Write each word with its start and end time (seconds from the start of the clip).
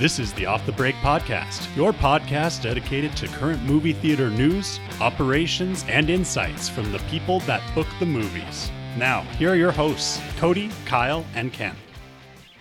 This 0.00 0.18
is 0.18 0.32
the 0.32 0.46
Off 0.46 0.64
the 0.64 0.72
Break 0.72 0.94
Podcast, 0.96 1.74
your 1.76 1.92
podcast 1.92 2.62
dedicated 2.62 3.14
to 3.18 3.26
current 3.28 3.62
movie 3.64 3.92
theater 3.92 4.30
news, 4.30 4.80
operations, 4.98 5.84
and 5.90 6.08
insights 6.08 6.70
from 6.70 6.90
the 6.90 6.98
people 7.10 7.40
that 7.40 7.62
book 7.74 7.86
the 7.98 8.06
movies. 8.06 8.70
Now, 8.96 9.20
here 9.38 9.50
are 9.50 9.56
your 9.56 9.72
hosts, 9.72 10.18
Cody, 10.38 10.70
Kyle, 10.86 11.26
and 11.34 11.52
Ken. 11.52 11.76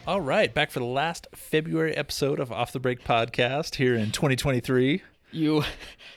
All 0.05 0.19
right, 0.19 0.53
back 0.53 0.69
for 0.69 0.79
the 0.79 0.85
last 0.85 1.27
February 1.33 1.95
episode 1.95 2.41
of 2.41 2.51
Off 2.51 2.73
the 2.73 2.79
Break 2.79 3.05
Podcast 3.05 3.75
here 3.75 3.95
in 3.95 4.11
2023. 4.11 5.01
You, 5.31 5.63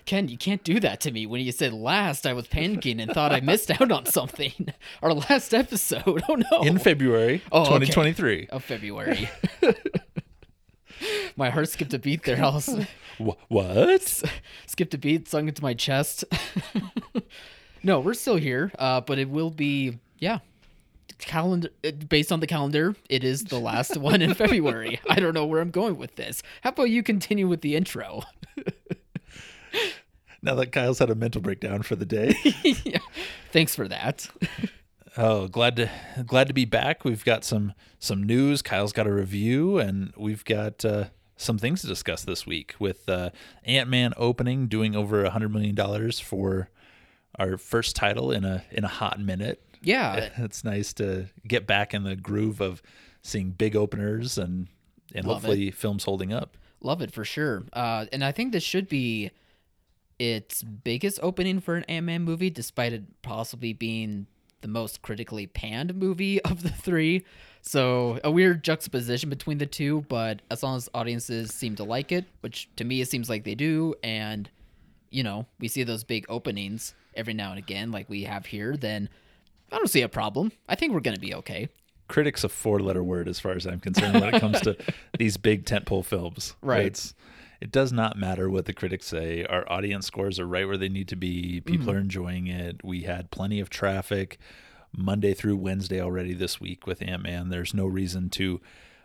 Ken, 0.06 0.26
you 0.26 0.36
can't 0.38 0.64
do 0.64 0.80
that 0.80 0.98
to 1.02 1.12
me. 1.12 1.26
When 1.26 1.40
you 1.40 1.52
said 1.52 1.72
last, 1.72 2.26
I 2.26 2.32
was 2.32 2.48
panicking 2.48 3.00
and 3.00 3.12
thought 3.12 3.30
I 3.30 3.38
missed 3.40 3.70
out 3.70 3.92
on 3.92 4.06
something. 4.06 4.72
Our 5.02 5.12
last 5.14 5.54
episode. 5.54 6.22
Oh 6.28 6.34
no. 6.50 6.62
In 6.62 6.78
February 6.78 7.42
Oh, 7.52 7.60
okay. 7.60 7.86
2023. 7.86 8.48
of 8.50 8.64
February. 8.64 9.30
my 11.36 11.50
heart 11.50 11.68
skipped 11.68 11.94
a 11.94 11.98
beat 11.98 12.24
there. 12.24 12.36
I 12.42 12.48
was, 12.50 12.66
Wh- 13.18 13.50
what? 13.50 14.22
skipped 14.66 14.94
a 14.94 14.98
beat, 14.98 15.28
sung 15.28 15.48
into 15.48 15.62
my 15.62 15.74
chest. 15.74 16.24
no, 17.82 18.00
we're 18.00 18.14
still 18.14 18.36
here, 18.36 18.72
uh, 18.78 19.00
but 19.00 19.18
it 19.18 19.28
will 19.28 19.50
be, 19.50 19.98
yeah. 20.18 20.38
Calendar 21.18 21.68
uh, 21.86 21.92
based 21.92 22.32
on 22.32 22.40
the 22.40 22.48
calendar, 22.48 22.96
it 23.08 23.22
is 23.22 23.44
the 23.44 23.60
last 23.60 23.96
one 23.96 24.22
in 24.22 24.34
February. 24.42 25.00
I 25.08 25.20
don't 25.20 25.34
know 25.34 25.46
where 25.46 25.60
I'm 25.60 25.70
going 25.70 25.96
with 25.96 26.16
this. 26.16 26.42
How 26.62 26.70
about 26.70 26.90
you 26.90 27.02
continue 27.04 27.46
with 27.46 27.60
the 27.60 27.76
intro? 27.76 28.22
Now 30.42 30.56
that 30.56 30.72
Kyle's 30.72 30.98
had 30.98 31.10
a 31.10 31.14
mental 31.14 31.40
breakdown 31.40 31.82
for 31.82 31.94
the 31.94 32.04
day. 32.04 32.34
yeah. 32.84 32.98
Thanks 33.52 33.76
for 33.76 33.86
that. 33.86 34.28
Oh, 35.16 35.48
glad 35.48 35.76
to 35.76 35.90
glad 36.26 36.48
to 36.48 36.54
be 36.54 36.64
back. 36.64 37.04
We've 37.04 37.24
got 37.24 37.44
some 37.44 37.72
some 37.98 38.22
news. 38.22 38.62
Kyle's 38.62 38.92
got 38.92 39.06
a 39.06 39.12
review, 39.12 39.78
and 39.78 40.12
we've 40.16 40.44
got 40.44 40.84
uh, 40.84 41.06
some 41.36 41.58
things 41.58 41.80
to 41.82 41.86
discuss 41.86 42.22
this 42.22 42.46
week 42.46 42.74
with 42.78 43.08
uh, 43.08 43.30
Ant 43.64 43.88
Man 43.88 44.12
opening, 44.16 44.68
doing 44.68 44.94
over 44.96 45.24
a 45.24 45.30
hundred 45.30 45.50
million 45.50 45.74
dollars 45.74 46.20
for 46.20 46.68
our 47.38 47.56
first 47.56 47.96
title 47.96 48.30
in 48.30 48.44
a 48.44 48.64
in 48.70 48.84
a 48.84 48.88
hot 48.88 49.20
minute. 49.20 49.62
Yeah, 49.82 50.30
it's 50.36 50.64
nice 50.64 50.92
to 50.94 51.28
get 51.46 51.66
back 51.66 51.94
in 51.94 52.04
the 52.04 52.16
groove 52.16 52.60
of 52.60 52.82
seeing 53.22 53.50
big 53.50 53.76
openers 53.76 54.38
and 54.38 54.68
and 55.14 55.26
Love 55.26 55.42
hopefully 55.42 55.70
films 55.70 56.04
holding 56.04 56.32
up. 56.32 56.56
Love 56.80 57.00
it 57.00 57.12
for 57.12 57.24
sure. 57.24 57.64
Uh, 57.72 58.06
and 58.12 58.24
I 58.24 58.32
think 58.32 58.52
this 58.52 58.64
should 58.64 58.88
be 58.88 59.30
its 60.18 60.62
biggest 60.62 61.18
opening 61.22 61.60
for 61.60 61.76
an 61.76 61.84
Ant 61.84 62.06
Man 62.06 62.22
movie, 62.22 62.50
despite 62.50 62.92
it 62.92 63.22
possibly 63.22 63.72
being 63.72 64.26
the 64.62 64.68
most 64.68 65.02
critically 65.02 65.46
panned 65.46 65.94
movie 65.94 66.40
of 66.42 66.62
the 66.62 66.70
three. 66.70 67.24
So 67.60 68.18
a 68.24 68.30
weird 68.30 68.64
juxtaposition 68.64 69.28
between 69.30 69.58
the 69.58 69.66
two, 69.66 70.04
but 70.08 70.40
as 70.50 70.62
long 70.62 70.76
as 70.76 70.88
audiences 70.94 71.52
seem 71.52 71.76
to 71.76 71.84
like 71.84 72.10
it, 72.10 72.24
which 72.40 72.68
to 72.76 72.84
me 72.84 73.00
it 73.00 73.08
seems 73.08 73.28
like 73.28 73.44
they 73.44 73.54
do, 73.54 73.94
and 74.02 74.50
you 75.10 75.22
know, 75.22 75.46
we 75.60 75.68
see 75.68 75.84
those 75.84 76.02
big 76.02 76.24
openings 76.28 76.94
every 77.14 77.34
now 77.34 77.50
and 77.50 77.58
again, 77.58 77.92
like 77.92 78.08
we 78.08 78.24
have 78.24 78.46
here, 78.46 78.76
then 78.76 79.08
I 79.70 79.76
don't 79.76 79.88
see 79.88 80.02
a 80.02 80.08
problem. 80.08 80.52
I 80.68 80.74
think 80.74 80.92
we're 80.92 81.00
gonna 81.00 81.18
be 81.18 81.34
okay. 81.34 81.68
Critics 82.08 82.42
a 82.42 82.48
four 82.48 82.80
letter 82.80 83.02
word 83.02 83.28
as 83.28 83.38
far 83.38 83.52
as 83.52 83.66
I'm 83.66 83.80
concerned 83.80 84.14
when 84.14 84.34
it 84.34 84.40
comes 84.40 84.60
to 84.62 84.76
these 85.18 85.36
big 85.36 85.64
tentpole 85.64 86.04
films. 86.04 86.56
Right. 86.62 86.86
It's 86.86 87.14
it 87.62 87.70
does 87.70 87.92
not 87.92 88.16
matter 88.18 88.50
what 88.50 88.64
the 88.64 88.72
critics 88.72 89.06
say. 89.06 89.44
Our 89.44 89.64
audience 89.70 90.06
scores 90.06 90.40
are 90.40 90.46
right 90.46 90.66
where 90.66 90.76
they 90.76 90.88
need 90.88 91.08
to 91.08 91.16
be. 91.16 91.60
People 91.60 91.86
Mm-hmm. 91.86 91.96
are 91.96 92.00
enjoying 92.00 92.46
it. 92.48 92.82
We 92.84 93.02
had 93.02 93.30
plenty 93.30 93.60
of 93.60 93.70
traffic 93.70 94.38
Monday 94.94 95.32
through 95.32 95.56
Wednesday 95.56 96.00
already 96.00 96.34
this 96.34 96.60
week 96.60 96.86
with 96.86 97.00
Ant 97.02 97.22
Man. 97.22 97.48
There's 97.50 97.72
no 97.72 97.86
reason 97.86 98.28
to 98.30 98.60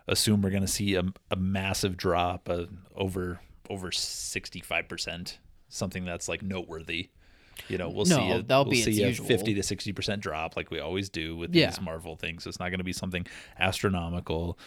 assume 0.06 0.42
we're 0.42 0.50
going 0.50 0.62
to 0.62 0.66
see 0.68 0.94
a, 0.96 1.04
a 1.30 1.36
massive 1.36 1.96
drop 1.96 2.48
uh, 2.48 2.64
over 2.96 3.40
over 3.70 3.90
65%, 3.90 5.36
something 5.68 6.04
that's 6.04 6.28
like 6.28 6.42
noteworthy. 6.42 7.10
You 7.68 7.76
know, 7.78 7.88
we'll 7.90 8.06
No, 8.06 8.16
see 8.16 8.30
a, 8.30 8.42
that'll 8.42 8.64
we'll 8.64 8.70
be 8.72 8.82
see 8.82 9.02
a 9.02 9.08
usual. 9.08 9.26
50 9.26 9.54
to 9.54 9.60
60% 9.60 10.20
drop 10.20 10.56
like 10.56 10.70
we 10.70 10.78
always 10.80 11.08
do 11.10 11.36
with 11.36 11.54
Yeah. 11.54 11.66
these 11.70 11.80
Marvel 11.80 12.16
things. 12.16 12.46
It's 12.46 12.58
not 12.58 12.70
going 12.70 12.78
to 12.78 12.84
be 12.84 12.92
something 12.92 13.26
astronomical. 13.58 14.58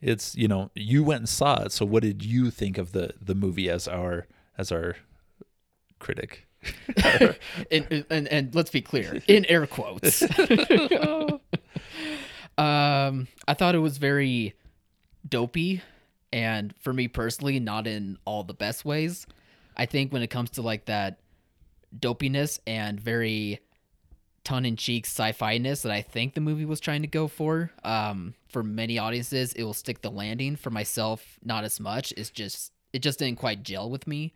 It's, 0.00 0.34
you 0.36 0.48
know, 0.48 0.70
you 0.74 1.02
went 1.02 1.20
and 1.20 1.28
saw 1.28 1.62
it. 1.62 1.72
So 1.72 1.86
what 1.86 2.02
did 2.02 2.24
you 2.24 2.50
think 2.50 2.78
of 2.78 2.92
the 2.92 3.14
the 3.20 3.34
movie 3.34 3.70
as 3.70 3.88
our 3.88 4.26
as 4.58 4.70
our 4.70 4.96
critic? 5.98 6.46
and, 7.70 8.04
and 8.10 8.28
and 8.28 8.54
let's 8.54 8.70
be 8.70 8.82
clear, 8.82 9.22
in 9.26 9.44
air 9.46 9.66
quotes. 9.66 10.22
um, 12.58 13.28
I 13.48 13.54
thought 13.54 13.74
it 13.74 13.80
was 13.80 13.98
very 13.98 14.54
dopey, 15.28 15.82
and 16.32 16.74
for 16.78 16.92
me 16.92 17.08
personally, 17.08 17.58
not 17.60 17.86
in 17.86 18.18
all 18.24 18.44
the 18.44 18.54
best 18.54 18.84
ways. 18.84 19.26
I 19.76 19.86
think 19.86 20.12
when 20.12 20.22
it 20.22 20.28
comes 20.28 20.50
to 20.50 20.62
like 20.62 20.86
that 20.86 21.20
dopiness 21.98 22.58
and 22.66 23.00
very 23.00 23.60
tongue-in-cheek 24.46 25.04
sci-fi-ness 25.04 25.82
that 25.82 25.90
I 25.90 26.00
think 26.00 26.34
the 26.34 26.40
movie 26.40 26.64
was 26.64 26.78
trying 26.78 27.02
to 27.02 27.08
go 27.08 27.26
for. 27.26 27.72
Um, 27.82 28.34
for 28.48 28.62
many 28.62 28.96
audiences, 28.96 29.52
it 29.54 29.64
will 29.64 29.74
stick 29.74 30.02
the 30.02 30.10
landing. 30.10 30.54
For 30.54 30.70
myself, 30.70 31.38
not 31.44 31.64
as 31.64 31.80
much. 31.80 32.14
It's 32.16 32.30
just 32.30 32.72
it 32.92 33.00
just 33.00 33.18
didn't 33.18 33.38
quite 33.38 33.64
gel 33.64 33.90
with 33.90 34.06
me. 34.06 34.32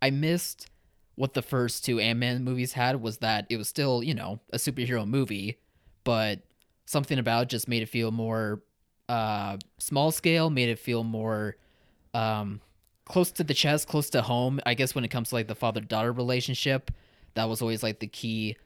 I 0.00 0.10
missed 0.10 0.68
what 1.14 1.34
the 1.34 1.42
first 1.42 1.84
two 1.84 2.00
Ant-Man 2.00 2.42
movies 2.42 2.72
had 2.72 3.02
was 3.02 3.18
that 3.18 3.46
it 3.50 3.58
was 3.58 3.68
still, 3.68 4.02
you 4.02 4.14
know, 4.14 4.40
a 4.50 4.56
superhero 4.56 5.06
movie, 5.06 5.58
but 6.04 6.40
something 6.86 7.18
about 7.18 7.48
just 7.50 7.68
made 7.68 7.82
it 7.82 7.88
feel 7.90 8.10
more 8.10 8.62
uh 9.10 9.58
small 9.78 10.10
scale, 10.10 10.48
made 10.48 10.70
it 10.70 10.78
feel 10.78 11.04
more 11.04 11.56
um 12.14 12.62
close 13.04 13.30
to 13.32 13.44
the 13.44 13.54
chest, 13.54 13.88
close 13.88 14.08
to 14.08 14.22
home. 14.22 14.58
I 14.64 14.72
guess 14.72 14.94
when 14.94 15.04
it 15.04 15.08
comes 15.08 15.28
to 15.28 15.34
like 15.34 15.48
the 15.48 15.54
father-daughter 15.54 16.12
relationship, 16.12 16.90
that 17.34 17.48
was 17.48 17.60
always 17.60 17.82
like 17.82 18.00
the 18.00 18.06
key 18.06 18.56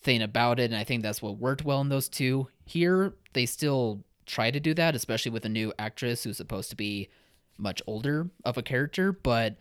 thing 0.00 0.22
about 0.22 0.60
it 0.60 0.64
and 0.70 0.76
I 0.76 0.84
think 0.84 1.02
that's 1.02 1.20
what 1.20 1.38
worked 1.38 1.64
well 1.64 1.80
in 1.80 1.88
those 1.88 2.08
two. 2.08 2.48
Here, 2.64 3.14
they 3.32 3.46
still 3.46 4.04
try 4.26 4.50
to 4.50 4.60
do 4.60 4.74
that, 4.74 4.94
especially 4.94 5.30
with 5.32 5.44
a 5.44 5.48
new 5.48 5.72
actress 5.78 6.24
who's 6.24 6.36
supposed 6.36 6.70
to 6.70 6.76
be 6.76 7.08
much 7.56 7.82
older 7.86 8.28
of 8.44 8.56
a 8.56 8.62
character, 8.62 9.10
but 9.12 9.56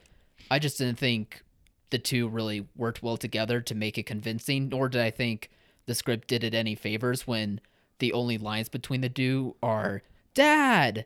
I 0.51 0.59
just 0.59 0.77
didn't 0.77 0.99
think 0.99 1.41
the 1.89 1.97
two 1.97 2.27
really 2.27 2.67
worked 2.75 3.01
well 3.01 3.17
together 3.17 3.61
to 3.61 3.73
make 3.75 3.97
it 3.97 4.05
convincing, 4.05 4.69
nor 4.69 4.89
did 4.89 5.01
I 5.01 5.09
think 5.09 5.49
the 5.85 5.95
script 5.95 6.27
did 6.27 6.43
it 6.43 6.53
any 6.53 6.75
favors 6.75 7.25
when 7.25 7.61
the 7.99 8.13
only 8.13 8.37
lines 8.37 8.69
between 8.69 9.01
the 9.01 9.09
two 9.09 9.55
are 9.63 10.03
"Dad, 10.33 11.05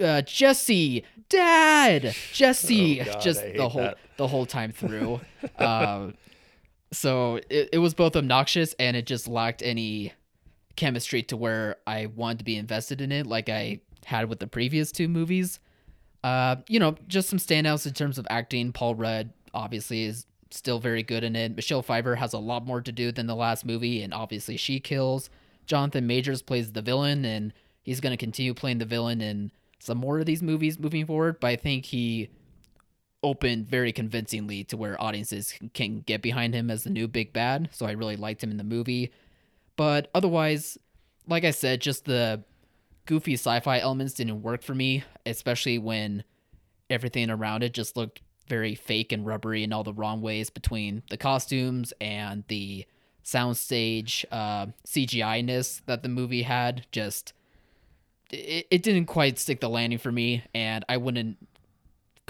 uh, 0.00 0.22
Cassie, 0.26 1.04
Dad, 1.28 2.14
Cassie," 2.34 3.00
Oh, 3.00 3.04
God, 3.04 3.20
just 3.22 3.42
the 3.54 3.68
whole 3.68 3.82
that. 3.82 3.98
the 4.16 4.26
whole 4.28 4.46
time 4.46 4.72
through. 4.72 5.20
uh, 5.58 6.10
so 6.92 7.36
it, 7.48 7.70
it 7.72 7.78
was 7.78 7.94
both 7.94 8.16
obnoxious 8.16 8.74
and 8.78 8.96
it 8.96 9.06
just 9.06 9.28
lacked 9.28 9.62
any 9.62 10.12
chemistry 10.76 11.22
to 11.24 11.36
where 11.36 11.76
I 11.86 12.06
wanted 12.06 12.38
to 12.38 12.44
be 12.44 12.56
invested 12.56 13.00
in 13.00 13.12
it, 13.12 13.26
like 13.26 13.48
I 13.48 13.80
had 14.06 14.28
with 14.28 14.38
the 14.40 14.46
previous 14.46 14.92
two 14.92 15.08
movies. 15.08 15.60
Uh, 16.24 16.56
you 16.68 16.78
know, 16.78 16.96
just 17.06 17.28
some 17.28 17.38
standouts 17.38 17.86
in 17.86 17.92
terms 17.92 18.18
of 18.18 18.26
acting. 18.30 18.72
Paul 18.72 18.94
Rudd 18.94 19.30
obviously 19.54 20.04
is 20.04 20.26
still 20.50 20.78
very 20.78 21.02
good 21.02 21.24
in 21.24 21.36
it. 21.36 21.54
Michelle 21.54 21.82
Pfeiffer 21.82 22.16
has 22.16 22.32
a 22.32 22.38
lot 22.38 22.66
more 22.66 22.80
to 22.80 22.92
do 22.92 23.12
than 23.12 23.26
the 23.26 23.36
last 23.36 23.64
movie, 23.64 24.02
and 24.02 24.12
obviously 24.12 24.56
she 24.56 24.80
kills. 24.80 25.30
Jonathan 25.66 26.06
Majors 26.06 26.42
plays 26.42 26.72
the 26.72 26.82
villain, 26.82 27.24
and 27.24 27.52
he's 27.82 28.00
going 28.00 28.12
to 28.12 28.16
continue 28.16 28.54
playing 28.54 28.78
the 28.78 28.84
villain 28.84 29.20
in 29.20 29.50
some 29.78 29.98
more 29.98 30.18
of 30.18 30.26
these 30.26 30.42
movies 30.42 30.78
moving 30.78 31.06
forward. 31.06 31.38
But 31.40 31.48
I 31.48 31.56
think 31.56 31.86
he 31.86 32.30
opened 33.22 33.68
very 33.68 33.92
convincingly 33.92 34.64
to 34.64 34.76
where 34.76 35.00
audiences 35.00 35.54
can 35.74 36.00
get 36.00 36.22
behind 36.22 36.54
him 36.54 36.70
as 36.70 36.84
the 36.84 36.90
new 36.90 37.06
big 37.06 37.32
bad. 37.32 37.68
So 37.72 37.86
I 37.86 37.92
really 37.92 38.16
liked 38.16 38.42
him 38.42 38.50
in 38.50 38.56
the 38.56 38.64
movie. 38.64 39.12
But 39.76 40.10
otherwise, 40.14 40.78
like 41.26 41.44
I 41.44 41.50
said, 41.50 41.80
just 41.80 42.04
the 42.04 42.42
goofy 43.06 43.34
sci-fi 43.34 43.78
elements 43.78 44.14
didn't 44.14 44.42
work 44.42 44.62
for 44.62 44.74
me, 44.74 45.04
especially 45.26 45.78
when 45.78 46.24
everything 46.88 47.30
around 47.30 47.62
it 47.62 47.74
just 47.74 47.96
looked 47.96 48.20
very 48.48 48.74
fake 48.74 49.12
and 49.12 49.24
rubbery 49.24 49.62
in 49.62 49.72
all 49.72 49.84
the 49.84 49.92
wrong 49.92 50.20
ways 50.20 50.50
between 50.50 51.02
the 51.08 51.16
costumes 51.16 51.92
and 52.00 52.44
the 52.48 52.84
soundstage 53.24 54.24
uh, 54.32 54.66
CGI 54.86 55.44
ness 55.44 55.82
that 55.86 56.02
the 56.02 56.08
movie 56.08 56.42
had. 56.42 56.86
Just 56.90 57.32
it, 58.30 58.66
it 58.70 58.82
didn't 58.82 59.06
quite 59.06 59.38
stick 59.38 59.60
the 59.60 59.68
landing 59.68 59.98
for 59.98 60.10
me, 60.10 60.42
and 60.54 60.84
I 60.88 60.96
wouldn't 60.96 61.36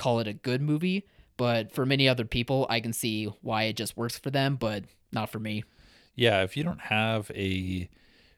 call 0.01 0.19
it 0.21 0.27
a 0.27 0.33
good 0.33 0.63
movie. 0.63 1.07
But 1.37 1.73
for 1.73 1.87
many 1.87 2.09
other 2.09 2.25
people, 2.25 2.67
I 2.69 2.81
can 2.81 2.93
see 2.93 3.27
why 3.43 3.65
it 3.65 3.77
just 3.77 3.97
works 3.97 4.19
for 4.19 4.31
them, 4.31 4.57
but 4.57 4.85
not 5.13 5.31
for 5.31 5.39
me. 5.39 5.65
Yeah, 6.15 6.43
if 6.43 6.57
you 6.57 6.63
don't 6.65 6.81
have 6.81 7.31
a 7.35 7.89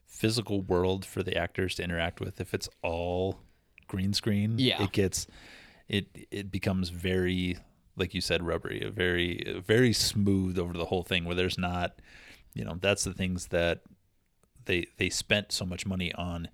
physical 0.06 0.60
world 0.62 1.04
for 1.04 1.22
the 1.22 1.36
actors 1.36 1.74
to 1.76 1.82
interact 1.82 2.20
with, 2.20 2.40
if 2.40 2.54
it's 2.54 2.68
all 2.82 3.40
green 3.88 4.12
screen, 4.12 4.56
Yeah. 4.58 4.82
it 4.82 4.92
gets 4.92 5.26
it 5.88 6.06
it 6.30 6.50
becomes 6.50 6.90
very 6.90 7.56
like 7.96 8.14
you 8.14 8.20
said 8.20 8.42
rubbery, 8.46 8.88
very 8.94 9.60
very 9.66 9.92
smooth 9.92 10.58
over 10.58 10.72
the 10.74 10.86
whole 10.86 11.02
thing 11.02 11.24
where 11.24 11.34
there's 11.34 11.58
not 11.58 12.00
you 12.54 12.64
know, 12.64 12.76
that's 12.80 13.04
the 13.04 13.14
things 13.14 13.46
that 13.48 13.80
they 14.66 14.86
they 14.98 15.10
spent 15.10 15.50
so 15.52 15.64
much 15.64 15.86
money 15.86 16.12
on 16.14 16.48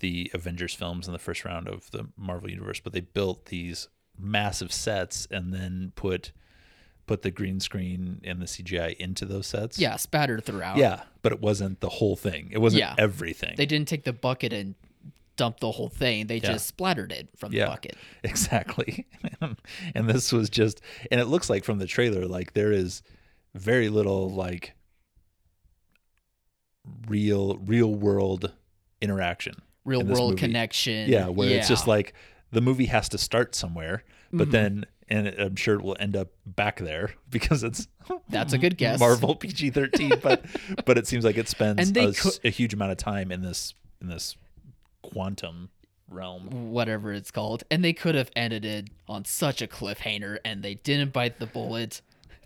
the 0.00 0.30
Avengers 0.34 0.74
films 0.74 1.06
in 1.06 1.12
the 1.12 1.18
first 1.18 1.44
round 1.44 1.68
of 1.68 1.90
the 1.90 2.08
Marvel 2.18 2.50
universe, 2.50 2.80
but 2.80 2.92
they 2.92 3.00
built 3.00 3.46
these 3.46 3.88
massive 4.18 4.72
sets 4.72 5.26
and 5.30 5.52
then 5.52 5.92
put 5.96 6.32
put 7.06 7.22
the 7.22 7.30
green 7.30 7.60
screen 7.60 8.20
and 8.24 8.42
the 8.42 8.46
CGI 8.46 8.96
into 8.96 9.24
those 9.24 9.46
sets. 9.46 9.78
Yeah, 9.78 9.94
spattered 9.96 10.44
throughout. 10.44 10.76
Yeah, 10.76 11.02
but 11.22 11.30
it 11.32 11.40
wasn't 11.40 11.78
the 11.80 11.88
whole 11.88 12.16
thing. 12.16 12.48
It 12.50 12.58
wasn't 12.58 12.80
Yeah. 12.80 12.94
everything. 12.98 13.54
They 13.56 13.66
didn't 13.66 13.86
take 13.86 14.02
the 14.02 14.12
bucket 14.12 14.52
and 14.52 14.74
dump 15.36 15.60
the 15.60 15.70
whole 15.70 15.88
thing. 15.88 16.26
They 16.26 16.38
Yeah. 16.38 16.52
just 16.52 16.66
splattered 16.66 17.12
it 17.12 17.28
from 17.36 17.52
Yeah. 17.52 17.66
the 17.66 17.70
bucket. 17.70 17.96
Exactly. 18.24 19.06
and 19.94 20.08
this 20.10 20.32
was 20.32 20.50
just 20.50 20.80
and 21.10 21.20
it 21.20 21.26
looks 21.26 21.48
like 21.48 21.62
from 21.62 21.78
the 21.78 21.86
trailer 21.86 22.26
like 22.26 22.54
there 22.54 22.72
is 22.72 23.02
very 23.54 23.88
little 23.88 24.28
like 24.30 24.74
real 27.08 27.56
real 27.58 27.94
world 27.94 28.52
interaction. 29.00 29.54
Real 29.84 30.00
in 30.00 30.08
world 30.08 30.30
movie. 30.32 30.40
connection. 30.40 31.08
Yeah, 31.08 31.28
where 31.28 31.48
it's 31.50 31.68
just 31.68 31.86
like 31.86 32.14
the 32.52 32.60
movie 32.60 32.86
has 32.86 33.08
to 33.10 33.18
start 33.18 33.54
somewhere, 33.54 34.02
Mm-hmm. 34.28 34.38
but 34.38 34.50
then 34.50 34.84
and 35.08 35.28
I'm 35.28 35.54
sure 35.54 35.76
it 35.76 35.82
will 35.82 35.96
end 36.00 36.16
up 36.16 36.28
back 36.44 36.78
there 36.80 37.12
because 37.30 37.62
it's 37.62 37.86
That's 38.28 38.52
a 38.52 38.58
good 38.58 38.76
guess. 38.82 38.98
Marvel 38.98 39.36
PG-13, 39.36 40.20
but 40.20 40.44
but 40.84 40.98
it 40.98 41.06
seems 41.06 41.24
like 41.24 41.36
it 41.36 41.48
spends 41.48 41.92
they 41.92 42.06
a, 42.06 42.08
s- 42.08 42.40
a 42.42 42.50
huge 42.50 42.74
amount 42.74 42.90
of 42.90 42.98
time 42.98 43.30
in 43.30 43.42
this 43.42 43.74
in 44.00 44.08
this 44.08 44.36
quantum 45.02 45.70
realm. 46.10 46.70
whatever 46.72 47.12
it's 47.12 47.30
called. 47.30 47.62
And 47.70 47.84
they 47.84 47.92
could 47.92 48.14
have 48.16 48.30
ended 48.36 48.64
it 48.64 48.88
on 49.08 49.24
such 49.24 49.62
a 49.62 49.66
cliffhanger 49.66 50.38
and 50.44 50.62
they 50.62 50.74
didn't 50.74 51.12
bite 51.12 51.38
the 51.38 51.46
bullet. 51.46 52.00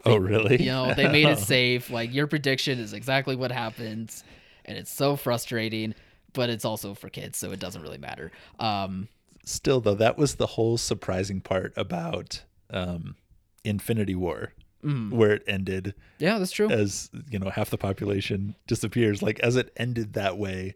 oh, 0.05 0.17
really? 0.17 0.63
You 0.63 0.71
know, 0.71 0.95
they 0.95 1.09
made 1.09 1.27
it 1.27 1.39
safe. 1.39 1.91
Like 1.91 2.13
your 2.13 2.27
prediction 2.27 2.79
is 2.79 2.93
exactly 2.93 3.37
what 3.37 3.53
happens. 3.53 4.25
And 4.67 4.77
it's 4.79 4.93
so 4.93 5.17
frustrating, 5.17 5.95
but 6.33 6.51
it's 6.51 6.65
also 6.65 6.95
for 6.95 7.09
kids, 7.09 7.39
so 7.39 7.51
it 7.53 7.59
doesn't 7.61 7.83
really 7.83 7.99
matter. 7.99 8.31
Um 8.59 9.09
still 9.51 9.81
though 9.81 9.95
that 9.95 10.17
was 10.19 10.37
the 10.37 10.47
whole 10.47 10.77
surprising 10.79 11.41
part 11.41 11.73
about 11.77 12.45
um 12.71 13.17
infinity 13.65 14.15
war 14.15 14.53
Mm. 14.83 15.11
where 15.11 15.33
it 15.33 15.43
ended 15.47 15.93
yeah, 16.19 16.39
that's 16.39 16.53
true. 16.53 16.71
as 16.71 17.11
you 17.31 17.39
know 17.39 17.51
half 17.51 17.69
the 17.69 17.77
population 17.77 18.55
disappears 18.67 19.21
like 19.21 19.39
as 19.41 19.55
it 19.57 19.71
ended 19.77 20.15
that 20.15 20.39
way 20.39 20.75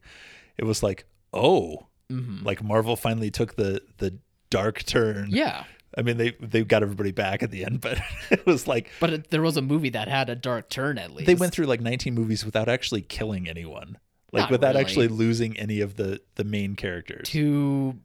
it 0.59 0.65
was 0.65 0.82
like 0.82 1.06
oh 1.32 1.87
like 2.11 2.62
marvel 2.62 2.97
finally 2.97 3.31
took 3.31 3.56
the 3.56 3.81
the 3.97 4.19
dark 4.50 4.85
turn 4.85 5.29
Mm-hmm. 5.29 5.37
yeah. 5.37 5.65
i 5.97 6.03
mean 6.03 6.19
they 6.19 6.32
they 6.38 6.65
got 6.65 6.82
everybody 6.82 7.12
back 7.12 7.43
at 7.43 7.50
the 7.50 7.65
end 7.65 7.81
but 7.87 7.99
it 8.31 8.44
was 8.44 8.69
like 8.69 8.91
But 9.00 9.11
it, 9.11 9.31
there 9.31 9.41
was 9.41 9.56
a 9.56 9.62
movie 9.62 9.88
that 9.88 10.06
had 10.09 10.29
a 10.29 10.37
dark 10.37 10.69
turn 10.69 10.99
at 10.99 11.11
least. 11.12 11.25
they 11.27 11.35
went 11.35 11.55
through 11.55 11.65
like 11.65 11.81
19 11.81 12.15
movies 12.15 12.44
without 12.44 12.69
actually 12.69 13.00
killing 13.00 13.49
anyone 13.49 13.97
like 14.32 14.43
Not 14.43 14.50
without 14.50 14.75
really. 14.75 14.81
actually 14.82 15.09
losing 15.09 15.56
any 15.59 15.81
of 15.81 15.97
the 15.97 16.20
the 16.35 16.44
main 16.44 16.77
characters 16.77 17.27
two 17.27 17.97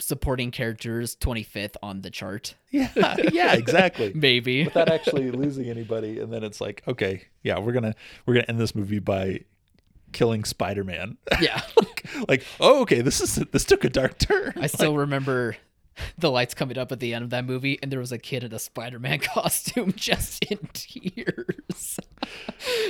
supporting 0.00 0.50
characters 0.50 1.16
25th 1.16 1.74
on 1.82 2.02
the 2.02 2.10
chart. 2.10 2.54
yeah 2.70 2.90
yeah 3.32 3.54
exactly 3.54 4.12
Maybe. 4.14 4.64
without 4.64 4.88
actually 4.90 5.30
losing 5.30 5.68
anybody 5.68 6.20
and 6.20 6.32
then 6.32 6.44
it's 6.44 6.60
like 6.60 6.82
okay 6.86 7.24
yeah 7.42 7.58
we're 7.58 7.72
gonna 7.72 7.94
we're 8.24 8.34
gonna 8.34 8.46
end 8.48 8.60
this 8.60 8.74
movie 8.74 9.00
by 9.00 9.40
killing 10.12 10.44
spider-man 10.44 11.16
yeah. 11.40 11.60
like 12.28 12.44
oh 12.60 12.82
okay 12.82 13.00
this 13.02 13.20
is 13.20 13.34
this 13.50 13.64
took 13.64 13.84
a 13.84 13.90
dark 13.90 14.18
turn 14.18 14.52
I 14.56 14.66
still 14.68 14.96
remember 14.96 15.56
the 16.18 16.30
lights 16.30 16.54
coming 16.54 16.78
up 16.78 16.92
at 16.92 17.00
the 17.00 17.12
end 17.12 17.24
of 17.24 17.30
that 17.30 17.44
movie, 17.44 17.76
and 17.82 17.90
there 17.90 17.98
was 17.98 18.12
a 18.12 18.18
kid 18.18 18.44
in 18.44 18.52
a 18.52 18.58
Spider 18.60 19.00
Man 19.00 19.18
costume 19.18 19.92
just 19.96 20.44
in 20.44 20.58
tears. 20.72 21.98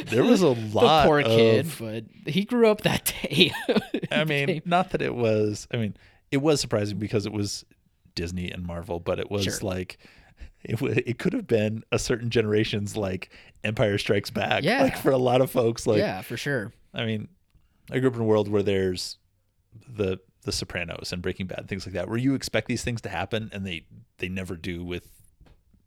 there 0.09 0.23
was 0.25 0.43
a 0.43 0.53
the 0.55 0.71
lot 0.75 1.07
poor 1.07 1.21
of, 1.21 1.27
kid, 1.27 1.67
but 1.79 2.05
he 2.31 2.45
grew 2.45 2.69
up 2.69 2.83
that 2.83 3.13
day. 3.23 3.51
i 4.11 4.25
mean 4.25 4.61
not 4.65 4.91
that 4.91 5.01
it 5.03 5.15
was 5.15 5.67
i 5.73 5.77
mean 5.79 5.97
it 6.31 6.39
was 6.39 6.61
surprising 6.61 6.99
because 6.99 7.27
it 7.27 7.33
was 7.33 7.65
disney 8.15 8.51
and 8.51 8.67
marvel 8.67 8.99
but 9.01 9.19
it 9.19 9.31
was 9.31 9.45
Sure. 9.45 9.59
like 9.63 9.99
it, 10.65 10.73
w- 10.77 11.01
it 11.07 11.19
could 11.19 11.33
have 11.33 11.47
been 11.47 11.85
a 11.93 11.99
certain 11.99 12.31
generation's 12.31 12.97
like 12.97 13.31
empire 13.65 13.97
strikes 13.99 14.31
back 14.31 14.65
Yeah. 14.65 14.83
like 14.83 14.97
for 14.99 15.11
a 15.11 15.17
lot 15.17 15.41
of 15.41 15.51
folks 15.51 15.87
like 15.87 15.99
yeah, 15.99 16.21
for 16.23 16.37
sure. 16.37 16.73
I 16.95 17.05
mean, 17.05 17.29
I 17.91 17.99
grew 18.01 18.09
up 18.09 18.17
in 18.17 18.21
a 18.23 18.25
world 18.25 18.49
where 18.49 18.63
there's 18.63 19.19
the 19.89 20.19
the 20.43 20.53
Sopranos 20.53 21.13
and 21.13 21.21
Breaking 21.23 21.47
Bad, 21.47 21.69
things 21.69 21.87
like 21.87 21.93
that, 21.95 22.09
where 22.09 22.17
you 22.19 22.35
expect 22.35 22.67
these 22.69 22.83
things 22.83 23.01
to 23.03 23.09
happen 23.09 23.51
and 23.53 23.65
they 23.67 23.85
they 24.19 24.29
never 24.29 24.57
do 24.57 24.83
with 24.85 25.18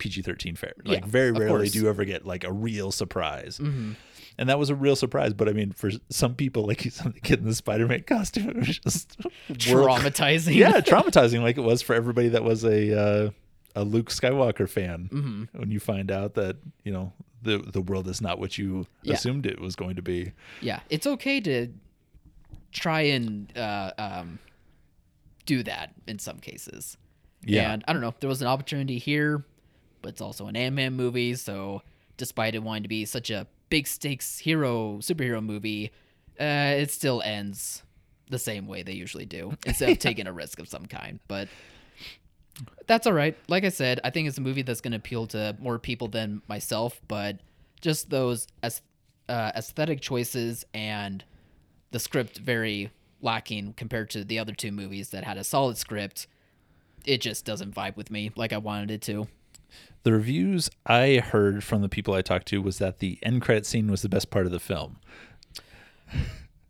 PG 0.02 0.24
thirteen 0.24 0.56
fare. 0.56 0.74
Like 0.84 1.02
Yeah, 1.02 1.06
very 1.08 1.32
rarely 1.32 1.70
do 1.70 1.80
you 1.80 1.88
ever 1.88 2.04
get 2.06 2.26
like 2.26 2.44
a 2.44 2.52
real 2.52 2.92
surprise. 2.92 3.58
hmm 3.58 3.92
And 4.38 4.50
that 4.50 4.58
was 4.60 4.70
a 4.70 4.76
real 4.76 4.96
surprise. 4.96 5.34
But 5.34 5.48
I 5.48 5.54
mean, 5.54 5.72
for 5.72 5.92
some 6.10 6.34
people, 6.36 6.66
like 6.66 6.82
some 6.92 7.14
kid 7.24 7.40
in 7.40 7.46
the 7.46 7.56
Spider 7.56 7.88
Man 7.88 8.04
costume, 8.04 8.50
it 8.50 8.56
was 8.58 8.80
just 8.80 9.18
Traumatizing. 9.54 10.56
yeah, 10.56 10.82
traumatizing, 10.82 11.42
like 11.42 11.58
it 11.58 11.62
was 11.62 11.82
for 11.82 11.94
everybody 11.96 12.30
that 12.30 12.44
was 12.44 12.64
a 12.64 13.26
uh, 13.28 13.30
a 13.76 13.84
Luke 13.84 14.10
Skywalker 14.10 14.68
fan. 14.68 15.08
hmm 15.12 15.44
When 15.58 15.72
you 15.72 15.80
find 15.80 16.12
out 16.12 16.34
that 16.34 16.58
you 16.84 16.92
know 16.92 17.14
the 17.44 17.58
the 17.60 17.82
world 17.82 18.08
is 18.08 18.22
not 18.22 18.40
what 18.40 18.58
you 18.58 18.86
Yeah. 19.04 19.14
assumed 19.16 19.46
it 19.46 19.60
was 19.60 19.76
going 19.76 19.96
to 19.98 20.02
be. 20.02 20.34
Yeah, 20.62 20.80
it's 20.90 21.08
okay 21.08 21.40
to 21.42 21.68
try 22.72 23.02
and 23.02 23.56
uh, 23.58 23.92
um, 23.98 24.40
do 25.46 25.62
that 25.64 25.94
in 26.08 26.20
some 26.20 26.38
cases. 26.40 26.98
Yeah. 27.46 27.72
And 27.74 27.84
I 27.88 27.92
don't 27.94 28.02
know, 28.02 28.14
there 28.20 28.30
was 28.30 28.42
an 28.42 28.48
opportunity 28.48 28.98
here, 29.00 29.44
it's 30.10 30.22
also 30.22 30.48
an 30.48 30.56
Ant 30.56 30.76
Man 30.76 30.94
movie. 30.94 31.36
So 31.36 31.82
despite 32.18 32.56
it 32.56 32.64
wanting 32.64 32.84
to 32.84 32.90
be 32.90 33.06
such 33.06 33.30
a 33.30 33.48
big 33.70 33.88
stakes 33.88 34.40
hero 34.40 34.98
superhero 34.98 35.44
movie, 35.44 35.92
uh, 36.40 36.76
it 36.78 36.92
still 36.92 37.22
ends 37.24 37.84
the 38.30 38.40
same 38.40 38.68
way 38.68 38.84
they 38.84 38.94
usually 38.94 39.26
do 39.26 39.58
instead 39.66 39.90
of 39.90 40.00
taking 40.00 40.28
a 40.28 40.34
risk 40.34 40.60
of 40.60 40.68
some 40.68 40.86
kind. 40.86 41.20
But 41.28 41.48
that's 42.88 43.08
all 43.08 43.14
right. 43.14 43.38
Like 43.48 43.64
I 43.64 43.70
said, 43.70 44.00
I 44.04 44.10
think 44.10 44.28
it's 44.28 44.38
a 44.38 44.42
movie 44.42 44.62
that's 44.62 44.82
going 44.82 44.92
to 44.92 44.98
appeal 44.98 45.28
to 45.28 45.56
more 45.60 45.80
people 45.80 46.08
than 46.08 46.42
myself, 46.48 47.00
but 47.08 47.40
just 47.82 48.10
those 48.10 48.48
as, 48.64 48.82
uh, 49.30 49.52
aesthetic 49.56 50.02
choices 50.02 50.66
and 50.74 51.24
the 51.92 52.00
script 52.00 52.38
very 52.38 52.92
lacking 53.22 53.74
compared 53.74 54.10
to 54.10 54.24
the 54.24 54.40
other 54.40 54.54
two 54.54 54.72
movies 54.72 55.10
that 55.10 55.24
had 55.24 55.38
a 55.38 55.44
solid 55.44 55.78
script. 55.78 56.28
It 57.06 57.22
just 57.22 57.46
doesn't 57.46 57.74
vibe 57.74 57.96
with 57.96 58.12
me 58.12 58.32
like 58.36 58.54
I 58.54 58.58
wanted 58.58 58.92
it 58.92 59.02
to. 59.04 59.28
The 60.04 60.12
reviews 60.14 60.70
I 60.86 61.18
heard 61.18 61.64
from 61.64 61.82
the 61.82 61.90
people 61.90 62.14
I 62.14 62.22
talked 62.22 62.48
to 62.48 62.62
was 62.62 62.80
that 62.80 63.00
the 63.00 63.20
end 63.22 63.42
credit 63.42 63.66
scene 63.66 63.90
was 63.92 64.02
the 64.02 64.10
best 64.10 64.30
part 64.32 64.46
of 64.46 64.52
the 64.52 64.60
film. 64.60 64.98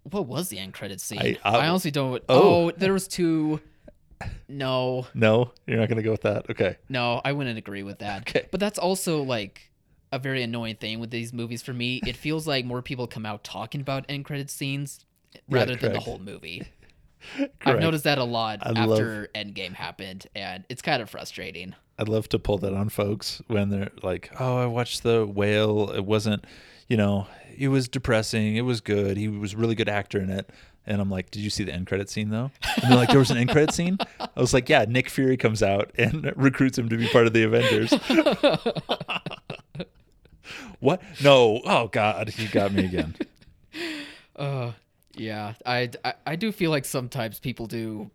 What 0.03 0.27
was 0.27 0.49
the 0.49 0.59
end 0.59 0.73
credit 0.73 0.99
scene? 0.99 1.19
I- 1.19 1.37
I, 1.43 1.57
I- 1.57 1.67
honestly 1.69 1.91
don't. 1.91 2.21
Oh. 2.27 2.67
Oh. 2.67 2.71
there 2.71 2.93
was 2.93 3.07
two. 3.07 3.61
No, 4.47 5.07
No, 5.15 5.51
you're 5.65 5.77
not 5.79 5.87
going 5.89 5.97
to 5.97 6.03
go 6.03 6.11
with 6.11 6.21
that. 6.21 6.47
Okay. 6.51 6.77
no, 6.89 7.21
I 7.25 7.31
wouldn't 7.31 7.57
agree 7.57 7.81
with 7.81 7.99
that. 7.99 8.21
Okay. 8.21 8.47
But 8.51 8.59
that's 8.59 8.77
also 8.77 9.23
like 9.23 9.71
a 10.11 10.19
very 10.19 10.43
annoying 10.43 10.75
thing 10.75 10.99
with 10.99 11.09
these 11.09 11.33
movies 11.33 11.63
for 11.63 11.73
me. 11.73 12.01
It 12.05 12.15
feels 12.15 12.45
like 12.45 12.63
more 12.63 12.83
people 12.83 13.07
come 13.07 13.25
out 13.25 13.43
talking 13.43 13.81
about 13.81 14.05
end 14.09 14.25
credit 14.25 14.51
scenes 14.51 15.05
rather 15.49 15.75
than 15.75 15.93
the 15.93 15.99
whole 15.99 16.19
movie. 16.19 16.67
I've 17.65 17.79
noticed 17.79 18.03
that 18.05 18.17
a 18.17 18.23
lot 18.23 18.59
I 18.61 18.71
love- 18.71 18.91
after 18.99 19.29
Endgame 19.35 19.73
happened, 19.73 20.27
and 20.35 20.63
it's 20.69 20.81
kind 20.81 21.01
of 21.01 21.09
frustrating. 21.09 21.75
I'd 21.99 22.09
love 22.09 22.27
to 22.29 22.39
pull 22.39 22.57
that 22.59 22.73
on 22.73 22.89
folks 22.89 23.41
when 23.47 23.69
they're 23.69 23.91
like, 24.01 24.31
"Oh, 24.39 24.57
I 24.57 24.65
watched 24.65 25.03
the 25.03 25.25
whale. 25.25 25.91
It 25.91 26.03
wasn't, 26.05 26.45
you 26.87 26.97
know, 26.97 27.27
it 27.55 27.67
was 27.67 27.87
depressing. 27.87 28.55
It 28.55 28.61
was 28.61 28.81
good. 28.81 29.17
He 29.17 29.27
was 29.27 29.53
a 29.53 29.57
really 29.57 29.75
good 29.75 29.89
actor 29.89 30.19
in 30.19 30.29
it." 30.31 30.49
And 30.87 30.99
I'm 30.99 31.11
like, 31.11 31.29
"Did 31.29 31.41
you 31.41 31.51
see 31.51 31.63
the 31.63 31.71
end 31.71 31.85
credit 31.85 32.09
scene 32.09 32.29
though?" 32.31 32.49
And 32.81 32.89
they're 32.91 32.97
like, 32.97 33.09
"There 33.09 33.19
was 33.19 33.29
an 33.29 33.37
end 33.37 33.51
credit 33.51 33.71
scene." 33.71 33.99
I 34.19 34.39
was 34.39 34.51
like, 34.51 34.67
"Yeah, 34.67 34.85
Nick 34.87 35.09
Fury 35.09 35.37
comes 35.37 35.61
out 35.61 35.91
and 35.95 36.33
recruits 36.35 36.75
him 36.77 36.89
to 36.89 36.97
be 36.97 37.07
part 37.07 37.27
of 37.27 37.33
the 37.33 37.43
Avengers." 37.43 37.93
what? 40.79 41.01
No. 41.23 41.61
Oh 41.65 41.87
God, 41.87 42.33
you 42.37 42.47
got 42.49 42.73
me 42.73 42.85
again. 42.85 43.15
Uh, 44.35 44.71
yeah, 45.15 45.53
I, 45.65 45.89
I 46.03 46.13
I 46.25 46.35
do 46.35 46.51
feel 46.51 46.71
like 46.71 46.85
sometimes 46.85 47.39
people 47.39 47.65
do 47.67 48.11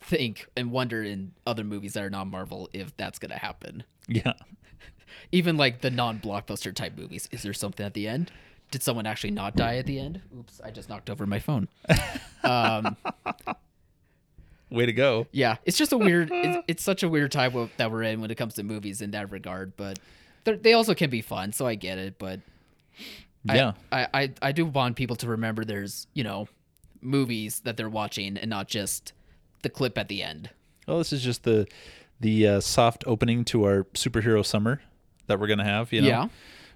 think 0.00 0.46
and 0.56 0.70
wonder 0.70 1.02
in 1.02 1.32
other 1.46 1.64
movies 1.64 1.94
that 1.94 2.04
are 2.04 2.10
not 2.10 2.26
Marvel 2.26 2.68
if 2.72 2.96
that's 2.96 3.18
gonna 3.18 3.38
happen. 3.38 3.82
Yeah. 4.08 4.34
Even 5.32 5.56
like 5.56 5.80
the 5.80 5.90
non-blockbuster 5.90 6.74
type 6.74 6.96
movies, 6.96 7.28
is 7.32 7.42
there 7.42 7.52
something 7.54 7.84
at 7.84 7.94
the 7.94 8.06
end? 8.06 8.30
Did 8.70 8.82
someone 8.82 9.06
actually 9.06 9.30
not 9.30 9.56
die 9.56 9.76
at 9.76 9.86
the 9.86 9.98
end? 9.98 10.20
Oops, 10.36 10.60
I 10.64 10.70
just 10.70 10.88
knocked 10.88 11.08
over 11.10 11.26
my 11.26 11.38
phone. 11.38 11.68
Um, 12.44 12.96
Way 14.70 14.86
to 14.86 14.92
go. 14.92 15.26
yeah, 15.32 15.56
it's 15.64 15.76
just 15.76 15.92
a 15.92 15.98
weird. 15.98 16.30
It's, 16.32 16.64
it's 16.68 16.82
such 16.82 17.02
a 17.02 17.08
weird 17.08 17.32
time 17.32 17.70
that 17.76 17.90
we're 17.90 18.04
in 18.04 18.20
when 18.20 18.30
it 18.30 18.36
comes 18.36 18.54
to 18.54 18.62
movies 18.62 19.00
in 19.00 19.10
that 19.12 19.32
regard. 19.32 19.76
But 19.76 19.98
they're- 20.44 20.76
also 20.76 20.94
can 20.94 21.10
be 21.10 21.22
fun, 21.22 21.52
so 21.52 21.66
I 21.66 21.74
get 21.74 21.98
it. 21.98 22.18
But 22.20 22.40
Yeah. 23.54 23.72
I, 23.92 24.08
I, 24.12 24.32
I 24.42 24.52
do 24.52 24.66
want 24.66 24.96
people 24.96 25.16
to 25.16 25.28
remember 25.28 25.64
there's, 25.64 26.06
you 26.14 26.24
know, 26.24 26.48
movies 27.00 27.60
that 27.60 27.76
they're 27.76 27.88
watching 27.88 28.36
and 28.36 28.50
not 28.50 28.68
just 28.68 29.12
the 29.62 29.68
clip 29.68 29.96
at 29.98 30.08
the 30.08 30.22
end. 30.22 30.50
Well, 30.88 30.98
this 30.98 31.12
is 31.12 31.22
just 31.22 31.42
the 31.44 31.66
the 32.20 32.46
uh, 32.48 32.60
soft 32.60 33.04
opening 33.06 33.44
to 33.46 33.64
our 33.64 33.84
superhero 33.94 34.44
summer 34.44 34.80
that 35.26 35.38
we're 35.38 35.46
gonna 35.48 35.64
have. 35.64 35.92
You 35.92 36.02
know, 36.02 36.08
Yeah. 36.08 36.22
we've 36.22 36.30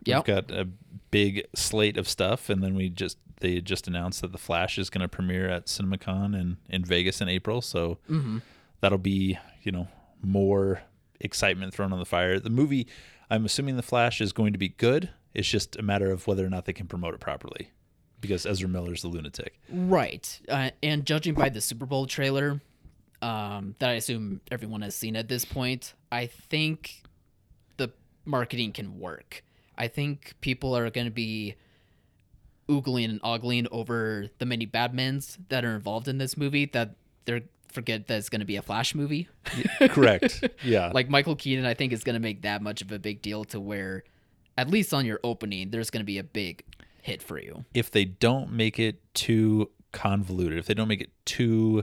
Yep. 0.07 0.25
got 0.25 0.51
a 0.51 0.69
big 1.11 1.47
slate 1.55 1.97
of 1.97 2.09
stuff, 2.09 2.49
and 2.51 2.63
then 2.63 2.75
we 2.75 2.89
just 2.89 3.17
they 3.41 3.61
just 3.61 3.87
announced 3.89 4.21
that 4.21 4.33
the 4.33 4.39
Flash 4.39 4.79
is 4.79 4.91
going 4.91 5.01
to 5.01 5.09
premiere 5.09 5.49
at 5.49 5.67
CinemaCon 5.67 6.39
in 6.39 6.59
in 6.69 6.85
Vegas 6.85 7.21
in 7.23 7.29
April. 7.29 7.61
So 7.63 7.99
that'll 8.81 8.99
be 8.99 9.39
you 9.63 9.73
know 9.73 9.89
more 10.23 10.83
excitement 11.21 11.73
thrown 11.73 11.93
on 11.93 11.99
the 11.99 12.05
fire. 12.05 12.39
The 12.39 12.51
movie, 12.51 12.87
I'm 13.31 13.45
assuming 13.47 13.77
the 13.77 13.83
Flash 13.83 14.21
is 14.21 14.33
going 14.33 14.53
to 14.53 14.59
be 14.59 14.69
good. 14.71 15.11
It's 15.35 15.49
just 15.49 15.77
a 15.77 15.83
matter 15.83 16.11
of 16.11 16.27
whether 16.27 16.45
or 16.45 16.51
not 16.51 16.65
they 16.65 16.73
can 16.73 16.87
promote 16.87 17.15
it 17.15 17.21
properly, 17.21 17.71
because 18.21 18.47
Ezra 18.47 18.69
Miller's 18.69 19.03
the 19.03 19.09
lunatic. 19.09 19.61
Right. 19.69 20.41
Uh, 20.49 20.71
and 20.83 21.07
judging 21.07 21.35
by 21.35 21.49
the 21.49 21.61
Super 21.61 21.87
Bowl 21.87 22.07
trailer, 22.07 22.61
um, 23.23 23.75
that 23.79 23.91
I 23.91 23.93
assume 23.95 24.41
everyone 24.51 24.83
has 24.83 24.95
seen 24.95 25.15
at 25.17 25.29
this 25.29 25.45
point, 25.45 25.95
I 26.11 26.27
think 26.27 27.03
the 27.77 27.91
marketing 28.25 28.73
can 28.73 28.99
work. 28.99 29.45
I 29.77 29.89
think 29.89 30.35
people 30.41 30.77
are 30.77 30.91
going 30.91 31.07
to 31.07 31.13
be 31.13 31.55
oogling 32.69 33.11
and 33.11 33.21
ogling 33.23 33.67
over 33.71 34.27
the 34.39 34.47
many 34.47 34.67
Batmans 34.67 35.39
that 35.49 35.65
are 35.65 35.75
involved 35.75 36.09
in 36.09 36.19
this 36.19 36.37
movie 36.37 36.67
that 36.67 36.95
they're 37.25 37.43
forget 37.69 38.09
that 38.09 38.19
it's 38.19 38.29
going 38.29 38.41
to 38.41 38.47
be 38.47 38.57
a 38.57 38.63
Flash 38.63 38.95
movie. 38.97 39.29
Correct. 39.91 40.45
Yeah. 40.65 40.91
like 40.93 41.09
Michael 41.09 41.37
Keaton, 41.37 41.65
I 41.65 41.75
think 41.75 41.93
is 41.93 42.05
going 42.05 42.15
to 42.15 42.21
make 42.21 42.43
that 42.43 42.63
much 42.63 42.83
of 42.83 42.91
a 42.93 42.99
big 42.99 43.23
deal 43.23 43.45
to 43.45 43.61
where, 43.61 44.03
at 44.57 44.69
least 44.71 44.93
on 44.93 45.07
your 45.07 45.21
opening, 45.25 45.71
there's 45.71 45.91
going 45.91 46.01
to 46.01 46.07
be 46.07 46.19
a 46.19 46.25
big 46.25 46.65
hit 47.03 47.23
for 47.23 47.39
you. 47.39 47.65
if 47.73 47.91
they 47.91 48.05
don't 48.05 48.53
make 48.53 48.79
it 48.79 49.03
too 49.15 49.71
convoluted, 49.93 50.59
if 50.59 50.67
they 50.67 50.75
don't 50.75 50.89
make 50.89 51.01
it 51.01 51.11
too 51.25 51.83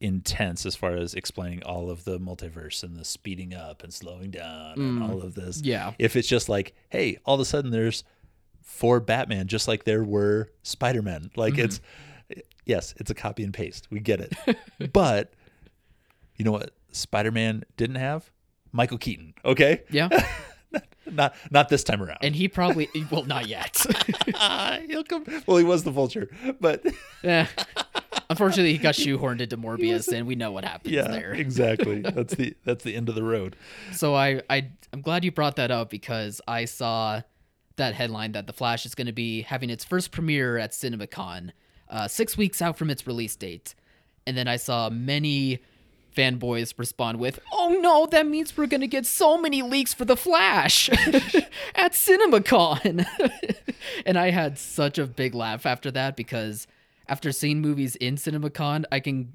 intense 0.00 0.66
as 0.66 0.76
far 0.76 0.94
as 0.94 1.14
explaining 1.14 1.62
all 1.62 1.90
of 1.90 2.04
the 2.04 2.18
multiverse 2.20 2.82
and 2.82 2.96
the 2.96 3.04
speeding 3.04 3.54
up 3.54 3.82
and 3.82 3.92
slowing 3.92 4.30
down 4.30 4.74
and 4.78 5.02
all 5.02 5.20
mm. 5.20 5.24
of 5.24 5.34
this. 5.34 5.62
Yeah. 5.62 5.92
If 5.98 6.16
it's 6.16 6.28
just 6.28 6.48
like, 6.48 6.74
hey, 6.90 7.18
all 7.24 7.34
of 7.34 7.40
a 7.40 7.44
sudden 7.44 7.70
there's 7.70 8.04
four 8.62 9.00
Batman 9.00 9.46
just 9.46 9.68
like 9.68 9.84
there 9.84 10.04
were 10.04 10.50
Spider-Man. 10.62 11.30
Like 11.36 11.56
it's 11.58 11.80
mm-hmm. 12.30 12.40
yes, 12.66 12.94
it's 12.98 13.10
a 13.10 13.14
copy 13.14 13.42
and 13.42 13.54
paste. 13.54 13.88
We 13.90 14.00
get 14.00 14.20
it. 14.20 14.56
but 14.92 15.32
you 16.36 16.44
know 16.44 16.52
what 16.52 16.72
Spider-Man 16.92 17.64
didn't 17.76 17.96
have? 17.96 18.30
Michael 18.72 18.98
Keaton. 18.98 19.34
Okay? 19.44 19.82
Yeah. 19.90 20.08
Not 21.10 21.34
not 21.50 21.68
this 21.68 21.84
time 21.84 22.02
around. 22.02 22.18
and 22.22 22.34
he 22.34 22.48
probably, 22.48 22.88
well, 23.10 23.24
not 23.24 23.46
yet. 23.48 23.84
He'll 24.88 25.04
come. 25.04 25.24
Well, 25.46 25.56
he 25.56 25.64
was 25.64 25.84
the 25.84 25.90
vulture, 25.90 26.28
but 26.60 26.84
Eh. 27.24 27.46
Unfortunately, 28.28 28.72
he 28.72 28.78
got 28.78 28.94
shoehorned 28.96 29.40
into 29.40 29.56
Morbius, 29.56 30.12
and 30.12 30.26
we 30.26 30.34
know 30.34 30.50
what 30.50 30.64
happens 30.64 30.92
yeah, 30.92 31.06
there. 31.08 31.32
exactly. 31.32 32.00
That's 32.02 32.34
the 32.34 32.54
that's 32.64 32.82
the 32.84 32.94
end 32.96 33.08
of 33.08 33.14
the 33.14 33.22
road. 33.22 33.54
So 33.92 34.14
I, 34.14 34.42
I, 34.50 34.68
I'm 34.92 35.00
glad 35.00 35.24
you 35.24 35.30
brought 35.30 35.56
that 35.56 35.70
up 35.70 35.90
because 35.90 36.40
I 36.48 36.64
saw 36.64 37.22
that 37.76 37.94
headline 37.94 38.32
that 38.32 38.46
The 38.46 38.52
Flash 38.52 38.84
is 38.86 38.94
going 38.94 39.06
to 39.06 39.12
be 39.12 39.42
having 39.42 39.70
its 39.70 39.84
first 39.84 40.10
premiere 40.10 40.56
at 40.58 40.72
CinemaCon, 40.72 41.50
uh, 41.88 42.08
six 42.08 42.36
weeks 42.36 42.60
out 42.60 42.76
from 42.76 42.90
its 42.90 43.06
release 43.06 43.36
date, 43.36 43.74
and 44.26 44.36
then 44.36 44.48
I 44.48 44.56
saw 44.56 44.90
many 44.90 45.60
fanboys 46.16 46.74
respond 46.78 47.18
with, 47.20 47.38
"Oh 47.52 47.78
no, 47.80 48.06
that 48.06 48.26
means 48.26 48.56
we're 48.56 48.66
going 48.66 48.80
to 48.80 48.86
get 48.86 49.06
so 49.06 49.36
many 49.38 49.62
leaks 49.62 49.92
for 49.94 50.04
The 50.04 50.16
Flash 50.16 50.88
at 51.74 51.92
CinemaCon," 51.92 53.06
and 54.06 54.18
I 54.18 54.30
had 54.30 54.58
such 54.58 54.98
a 54.98 55.06
big 55.06 55.34
laugh 55.34 55.66
after 55.66 55.90
that 55.92 56.16
because 56.16 56.66
after 57.08 57.30
seeing 57.32 57.60
movies 57.60 57.96
in 57.96 58.16
CinemaCon, 58.16 58.84
I 58.90 59.00
can. 59.00 59.34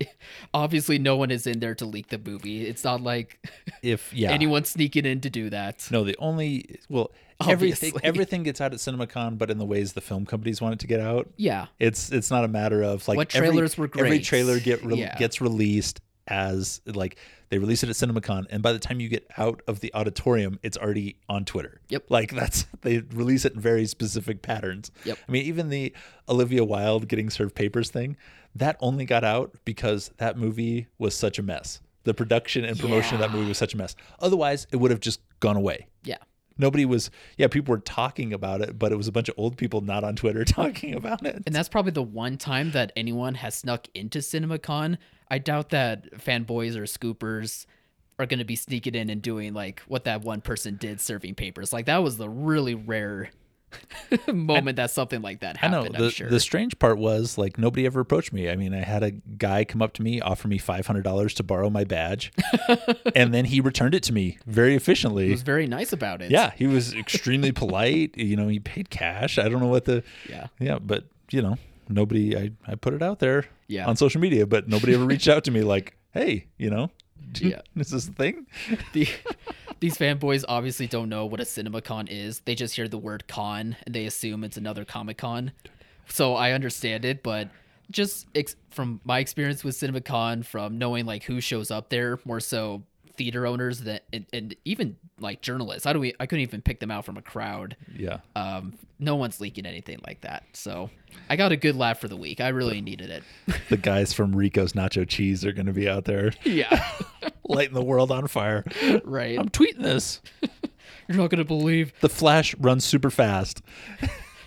Obviously, 0.52 0.98
no 0.98 1.16
one 1.16 1.30
is 1.30 1.46
in 1.46 1.60
there 1.60 1.74
to 1.76 1.84
leak 1.86 2.08
the 2.08 2.18
movie. 2.18 2.66
It's 2.66 2.82
not 2.84 3.00
like 3.00 3.38
If 3.82 4.12
yeah, 4.12 4.32
anyone 4.32 4.64
sneaking 4.64 5.06
in 5.06 5.20
to 5.20 5.30
do 5.30 5.50
that. 5.50 5.86
no, 5.90 6.02
the 6.04 6.16
only 6.18 6.80
well 6.88 7.12
everything 7.48 7.90
Obviously. 7.90 8.00
everything 8.08 8.42
gets 8.42 8.60
out 8.60 8.72
at 8.72 8.78
CinemaCon, 8.80 9.38
but 9.38 9.50
in 9.50 9.58
the 9.58 9.64
ways 9.64 9.92
the 9.92 10.00
film 10.00 10.26
companies 10.26 10.60
want 10.60 10.74
it 10.74 10.80
to 10.80 10.86
get 10.88 11.00
out. 11.00 11.28
Yeah. 11.36 11.66
It's 11.78 12.10
it's 12.10 12.30
not 12.30 12.44
a 12.44 12.48
matter 12.48 12.82
of 12.82 13.06
like 13.06 13.16
What 13.16 13.34
every- 13.34 13.48
trailers 13.50 13.78
were 13.78 13.88
Every 13.96 14.18
trailer 14.20 14.58
get 14.58 14.84
re- 14.84 14.96
Yeah. 14.96 15.16
gets 15.16 15.40
released 15.40 16.00
as 16.28 16.80
like 16.86 17.18
they 17.50 17.58
release 17.58 17.82
it 17.82 17.88
at 17.88 17.96
CinemaCon, 17.96 18.46
and 18.50 18.62
by 18.62 18.72
the 18.72 18.78
time 18.78 19.00
you 19.00 19.08
get 19.08 19.26
out 19.36 19.62
of 19.66 19.80
the 19.80 19.92
auditorium, 19.94 20.58
it's 20.62 20.76
already 20.76 21.16
on 21.28 21.44
Twitter. 21.44 21.80
Yep. 21.88 22.06
Like 22.08 22.32
that's 22.34 22.66
they 22.82 22.98
release 22.98 23.44
it 23.44 23.54
in 23.54 23.60
very 23.60 23.86
specific 23.86 24.42
patterns. 24.42 24.90
Yep. 25.04 25.18
I 25.28 25.32
mean, 25.32 25.44
even 25.44 25.68
the 25.68 25.94
Olivia 26.28 26.64
Wilde 26.64 27.08
getting 27.08 27.30
served 27.30 27.54
papers 27.54 27.90
thing, 27.90 28.16
that 28.54 28.76
only 28.80 29.04
got 29.04 29.24
out 29.24 29.54
because 29.64 30.10
that 30.18 30.38
movie 30.38 30.86
was 30.98 31.14
such 31.14 31.38
a 31.38 31.42
mess. 31.42 31.80
The 32.04 32.14
production 32.14 32.64
and 32.64 32.78
promotion 32.78 33.14
of 33.14 33.20
that 33.20 33.30
movie 33.30 33.48
was 33.48 33.58
such 33.58 33.74
a 33.74 33.76
mess. 33.78 33.96
Otherwise, 34.20 34.66
it 34.70 34.76
would 34.76 34.90
have 34.90 35.00
just 35.00 35.20
gone 35.40 35.56
away. 35.56 35.86
Yeah. 36.04 36.18
Nobody 36.56 36.84
was, 36.84 37.10
yeah, 37.36 37.48
people 37.48 37.72
were 37.72 37.80
talking 37.80 38.32
about 38.32 38.60
it, 38.60 38.78
but 38.78 38.92
it 38.92 38.96
was 38.96 39.08
a 39.08 39.12
bunch 39.12 39.28
of 39.28 39.34
old 39.36 39.56
people 39.56 39.80
not 39.80 40.04
on 40.04 40.16
Twitter 40.16 40.44
talking 40.44 40.94
about 40.94 41.24
it. 41.26 41.42
And 41.46 41.54
that's 41.54 41.68
probably 41.68 41.92
the 41.92 42.02
one 42.02 42.38
time 42.38 42.70
that 42.72 42.92
anyone 42.96 43.34
has 43.34 43.54
snuck 43.54 43.86
into 43.94 44.20
CinemaCon. 44.20 44.98
I 45.30 45.38
doubt 45.38 45.70
that 45.70 46.12
fanboys 46.18 46.76
or 46.76 46.82
scoopers 46.84 47.66
are 48.18 48.26
going 48.26 48.38
to 48.38 48.44
be 48.44 48.56
sneaking 48.56 48.94
in 48.94 49.10
and 49.10 49.20
doing 49.20 49.54
like 49.54 49.80
what 49.88 50.04
that 50.04 50.22
one 50.22 50.40
person 50.40 50.76
did 50.76 51.00
serving 51.00 51.34
papers. 51.34 51.72
Like 51.72 51.86
that 51.86 52.02
was 52.02 52.16
the 52.16 52.28
really 52.28 52.74
rare 52.74 53.30
moment 54.32 54.76
that 54.76 54.90
something 54.90 55.22
like 55.22 55.40
that 55.40 55.56
I 55.62 55.68
know 55.68 55.82
happened, 55.84 55.94
the 56.00 56.04
I'm 56.04 56.10
sure. 56.10 56.28
the 56.30 56.40
strange 56.40 56.78
part 56.78 56.98
was 56.98 57.36
like 57.38 57.58
nobody 57.58 57.86
ever 57.86 58.00
approached 58.00 58.32
me. 58.32 58.48
I 58.50 58.56
mean, 58.56 58.74
I 58.74 58.80
had 58.82 59.02
a 59.02 59.10
guy 59.10 59.64
come 59.64 59.82
up 59.82 59.92
to 59.94 60.02
me, 60.02 60.20
offer 60.20 60.48
me 60.48 60.58
five 60.58 60.86
hundred 60.86 61.02
dollars 61.02 61.34
to 61.34 61.42
borrow 61.42 61.70
my 61.70 61.84
badge, 61.84 62.32
and 63.14 63.32
then 63.34 63.44
he 63.46 63.60
returned 63.60 63.94
it 63.94 64.02
to 64.04 64.12
me 64.12 64.38
very 64.46 64.74
efficiently. 64.74 65.26
he 65.26 65.30
was 65.32 65.42
very 65.42 65.66
nice 65.66 65.92
about 65.92 66.22
it. 66.22 66.30
Yeah, 66.30 66.52
he 66.56 66.66
was 66.66 66.94
extremely 66.96 67.52
polite. 67.52 68.16
You 68.16 68.36
know, 68.36 68.48
he 68.48 68.60
paid 68.60 68.90
cash. 68.90 69.38
I 69.38 69.48
don't 69.48 69.60
know 69.60 69.68
what 69.68 69.84
the 69.84 70.02
Yeah. 70.28 70.46
yeah, 70.58 70.78
but 70.78 71.04
you 71.30 71.42
know, 71.42 71.56
nobody. 71.88 72.36
I 72.36 72.50
I 72.66 72.74
put 72.74 72.94
it 72.94 73.02
out 73.02 73.18
there 73.18 73.44
Yeah. 73.68 73.86
on 73.86 73.96
social 73.96 74.20
media, 74.20 74.46
but 74.46 74.68
nobody 74.68 74.94
ever 74.94 75.04
reached 75.04 75.28
out 75.28 75.44
to 75.44 75.50
me 75.50 75.62
like, 75.62 75.96
hey, 76.12 76.46
you 76.58 76.70
know, 76.70 76.90
Yeah. 77.40 77.60
This 77.74 77.88
is 77.88 78.06
this 78.06 78.08
a 78.08 78.12
thing? 78.12 78.46
The, 78.92 79.08
these 79.80 79.98
fanboys 79.98 80.44
obviously 80.48 80.86
don't 80.86 81.08
know 81.08 81.26
what 81.26 81.40
a 81.40 81.44
CinemaCon 81.44 82.08
is. 82.10 82.40
They 82.40 82.54
just 82.54 82.74
hear 82.74 82.88
the 82.88 82.98
word 82.98 83.26
con 83.28 83.76
and 83.84 83.94
they 83.94 84.06
assume 84.06 84.44
it's 84.44 84.56
another 84.56 84.84
Comic 84.84 85.18
Con. 85.18 85.52
So 86.08 86.34
I 86.34 86.52
understand 86.52 87.04
it, 87.04 87.22
but 87.22 87.48
just 87.90 88.26
ex- 88.34 88.56
from 88.70 89.00
my 89.04 89.18
experience 89.18 89.64
with 89.64 89.74
CinemaCon, 89.76 90.44
from 90.44 90.78
knowing 90.78 91.06
like 91.06 91.24
who 91.24 91.40
shows 91.40 91.70
up 91.70 91.88
there, 91.90 92.18
more 92.24 92.40
so 92.40 92.82
theater 93.16 93.46
owners 93.46 93.80
that 93.80 94.04
and, 94.12 94.26
and 94.32 94.56
even 94.64 94.96
like 95.20 95.40
journalists. 95.40 95.86
I 95.86 95.92
don't. 95.92 96.04
I 96.20 96.26
couldn't 96.26 96.42
even 96.42 96.62
pick 96.62 96.80
them 96.80 96.90
out 96.90 97.04
from 97.04 97.16
a 97.16 97.22
crowd. 97.22 97.76
Yeah. 97.94 98.18
Um, 98.36 98.74
no 98.98 99.16
one's 99.16 99.40
leaking 99.40 99.66
anything 99.66 99.98
like 100.06 100.22
that. 100.22 100.44
So 100.52 100.90
I 101.28 101.36
got 101.36 101.52
a 101.52 101.56
good 101.56 101.76
laugh 101.76 101.98
for 102.00 102.08
the 102.08 102.16
week. 102.16 102.40
I 102.40 102.48
really 102.48 102.80
needed 102.80 103.10
it. 103.10 103.22
the 103.68 103.76
guys 103.76 104.12
from 104.12 104.34
Rico's 104.34 104.72
Nacho 104.72 105.06
Cheese 105.06 105.44
are 105.44 105.52
going 105.52 105.66
to 105.66 105.72
be 105.72 105.88
out 105.88 106.04
there 106.04 106.32
yeah. 106.44 106.92
lighting 107.48 107.74
the 107.74 107.84
world 107.84 108.10
on 108.10 108.26
fire. 108.26 108.64
right. 109.04 109.38
I'm 109.38 109.48
tweeting 109.48 109.82
this. 109.82 110.20
You're 111.08 111.18
not 111.18 111.28
gonna 111.28 111.44
believe. 111.44 111.92
The 112.00 112.08
Flash 112.08 112.54
runs 112.56 112.84
super 112.84 113.10
fast. 113.10 113.60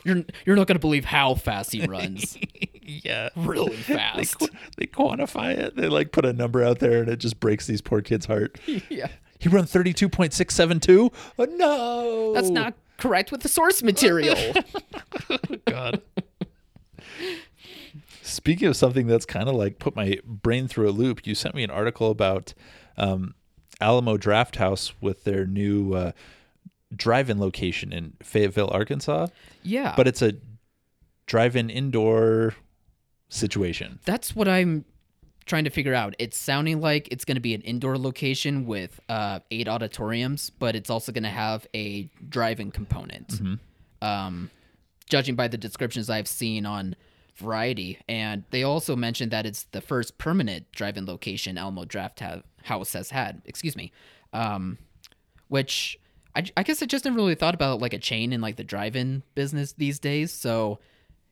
You're 0.08 0.24
you're 0.46 0.56
not 0.56 0.66
gonna 0.68 0.80
believe 0.80 1.06
how 1.06 1.36
fast 1.36 1.74
he 1.74 1.86
runs. 1.86 2.38
Yeah. 2.90 3.28
really 3.36 3.76
fast. 3.76 4.40
qu- 4.40 4.48
they 4.78 4.86
quantify 4.86 5.52
it. 5.58 5.76
They 5.76 5.90
like 5.90 6.14
put 6.14 6.24
a 6.24 6.32
number 6.32 6.64
out 6.64 6.80
there 6.80 7.02
and 7.02 7.10
it 7.10 7.18
just 7.18 7.38
breaks 7.38 7.68
these 7.68 7.82
poor 7.82 8.02
kids' 8.02 8.28
heart. 8.28 8.58
yeah. 8.90 9.08
He 9.40 9.50
run 9.50 9.66
32.672? 9.66 11.14
Oh, 11.38 11.46
no. 11.58 12.34
That's 12.34 12.50
not 12.50 12.76
correct 12.96 13.30
with 13.34 13.42
the 13.42 13.50
source 13.50 13.84
material. 13.84 14.54
God. 15.66 16.02
Speaking 18.22 18.68
of 18.70 18.76
something 18.78 19.08
that's 19.08 19.26
kind 19.26 19.50
of 19.50 19.56
like 19.56 19.80
put 19.80 19.96
my 19.96 20.20
brain 20.26 20.70
through 20.70 20.90
a 20.90 20.92
loop, 20.92 21.28
you 21.28 21.36
sent 21.36 21.56
me 21.56 21.64
an 21.64 21.70
article 21.72 22.10
about 22.10 22.54
um, 22.98 23.36
Alamo 23.82 24.16
Drafthouse 24.18 24.94
with 25.02 25.24
their 25.26 25.46
new 25.46 25.94
uh, 25.94 26.12
drive-in 26.96 27.40
location 27.40 27.92
in 27.92 28.14
Fayetteville, 28.22 28.70
Arkansas. 28.72 29.28
yeah. 29.64 29.94
But 29.98 30.08
it's 30.08 30.22
a 30.22 30.34
drive-in 31.26 31.70
indoor 31.70 32.56
situation. 33.30 34.00
that's 34.06 34.36
what 34.36 34.48
I'm 34.48 34.86
trying 35.46 35.64
to 35.66 35.70
figure 35.70 35.94
out. 35.94 36.16
It's 36.20 36.38
sounding 36.38 36.82
like 36.82 37.08
it's 37.12 37.26
going 37.26 37.36
to 37.36 37.42
be 37.42 37.54
an 37.54 37.62
indoor 37.62 37.98
location 37.98 38.66
with 38.66 39.00
uh, 39.10 39.40
eight 39.52 39.68
auditoriums, 39.68 40.50
but 40.50 40.76
it's 40.76 40.90
also 40.90 41.12
going 41.12 41.24
to 41.24 41.30
have 41.30 41.66
a 41.74 42.10
drive-in 42.28 42.72
component. 42.72 43.42
Um, 44.02 44.50
judging 45.10 45.36
by 45.36 45.48
the 45.48 45.58
descriptions 45.58 46.10
I've 46.10 46.28
seen 46.28 46.66
on 46.66 46.96
Variety, 47.38 48.00
and 48.10 48.44
they 48.50 48.64
also 48.64 48.96
mentioned 48.96 49.32
that 49.32 49.46
it's 49.46 49.64
the 49.72 49.80
first 49.80 50.18
permanent 50.18 50.72
drive-in 50.72 51.06
location 51.06 51.58
Alamo 51.58 51.86
Draft 51.86 52.20
ha- 52.20 52.42
House 52.64 52.94
has 52.94 53.12
had. 53.12 53.42
Excuse 53.46 53.76
me. 53.76 53.92
Um, 54.34 54.80
which 55.48 56.00
I, 56.38 56.44
I 56.56 56.64
guess 56.64 56.84
I 56.84 56.86
just 56.86 57.04
never 57.04 57.16
really 57.16 57.34
thought 57.34 57.56
about 57.56 57.82
like 57.82 57.94
a 57.94 58.00
chain 58.00 58.32
in 58.32 58.42
like 58.42 58.58
the 58.58 58.64
drive-in 58.64 59.24
business 59.34 59.74
these 59.74 59.98
days. 59.98 60.32
So 60.32 60.80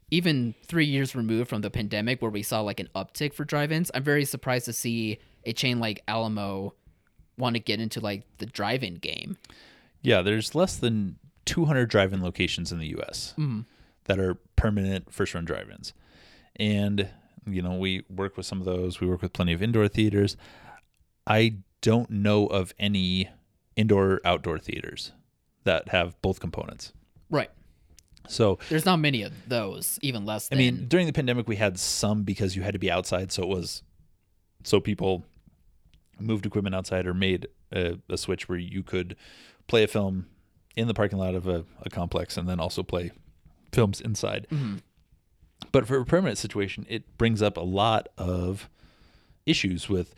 even 0.10 0.56
three 0.66 0.86
years 0.86 1.16
removed 1.16 1.48
from 1.48 1.62
the 1.62 1.70
pandemic 1.70 2.24
where 2.24 2.32
we 2.32 2.42
saw 2.42 2.62
like 2.62 2.80
an 2.80 2.90
uptick 2.96 3.34
for 3.34 3.46
drive-ins, 3.46 3.92
I'm 3.94 4.04
very 4.04 4.26
surprised 4.26 4.66
to 4.66 4.74
see 4.74 5.20
a 5.46 5.54
chain 5.54 5.80
like 5.80 6.02
Alamo 6.08 6.74
want 7.38 7.56
to 7.56 7.60
get 7.60 7.80
into 7.80 8.00
like 8.00 8.24
the 8.40 8.48
drive-in 8.48 8.96
game. 8.96 9.38
Yeah, 10.02 10.24
there's 10.24 10.56
less 10.56 10.76
than 10.76 11.18
200 11.46 11.88
drive-in 11.88 12.24
locations 12.24 12.72
in 12.72 12.80
the 12.80 12.88
U.S. 12.88 13.36
Mm-hmm. 13.38 13.62
that 14.06 14.20
are 14.20 14.36
permanent 14.56 15.14
first 15.14 15.36
run 15.36 15.46
drive-ins. 15.46 15.94
And 16.56 17.10
you 17.48 17.62
know, 17.62 17.76
we 17.76 18.04
work 18.10 18.38
with 18.38 18.48
some 18.48 18.60
of 18.60 18.66
those. 18.66 19.00
We 19.00 19.06
work 19.06 19.22
with 19.22 19.34
plenty 19.34 19.54
of 19.54 19.62
indoor 19.62 19.88
theaters. 19.88 20.36
I 21.28 21.58
don't 21.82 22.10
know 22.10 22.48
of 22.48 22.74
any 22.80 23.30
indoor 23.76 24.22
outdoor 24.24 24.60
theaters 24.60 25.12
that 25.64 25.90
have 25.90 26.20
both 26.22 26.40
components. 26.40 26.94
Right. 27.30 27.50
So 28.28 28.60
There's 28.70 28.86
not 28.86 28.98
many 28.98 29.22
of 29.22 29.34
those, 29.48 30.00
even 30.02 30.26
less. 30.26 30.50
I 30.52 30.56
mean, 30.56 30.88
during 30.88 31.06
the 31.06 31.14
pandemic, 31.14 31.48
we 31.48 31.58
had 31.58 31.80
some 31.80 32.24
because 32.24 32.56
you 32.56 32.64
had 32.64 32.74
to 32.74 32.80
be 32.80 32.90
outside, 32.90 33.32
so 33.32 33.44
it 33.44 33.50
was 33.50 33.84
so 34.64 34.80
people 34.80 35.24
moved 36.20 36.46
equipment 36.46 36.76
outside 36.76 37.06
or 37.06 37.14
made 37.14 37.48
a, 37.72 38.00
a 38.10 38.18
switch 38.18 38.50
where 38.50 38.58
you 38.58 38.84
could 38.84 39.16
play 39.68 39.84
a 39.84 39.88
film 39.88 40.28
in 40.76 40.88
the 40.88 40.94
parking 40.94 41.20
lot 41.20 41.36
of 41.36 41.48
a, 41.48 41.66
a 41.82 41.90
complex 41.90 42.38
and 42.38 42.48
then 42.48 42.60
also 42.60 42.84
play 42.84 43.12
films 43.72 44.02
inside. 44.02 44.48
Mm-hmm. 44.52 44.78
But 45.72 45.88
for 45.88 45.98
a 45.98 46.06
permanent 46.06 46.38
situation, 46.38 46.86
it 46.90 47.18
brings 47.18 47.42
up 47.42 47.58
a 47.58 47.62
lot 47.62 48.08
of 48.18 48.70
issues 49.46 49.90
with 49.90 50.16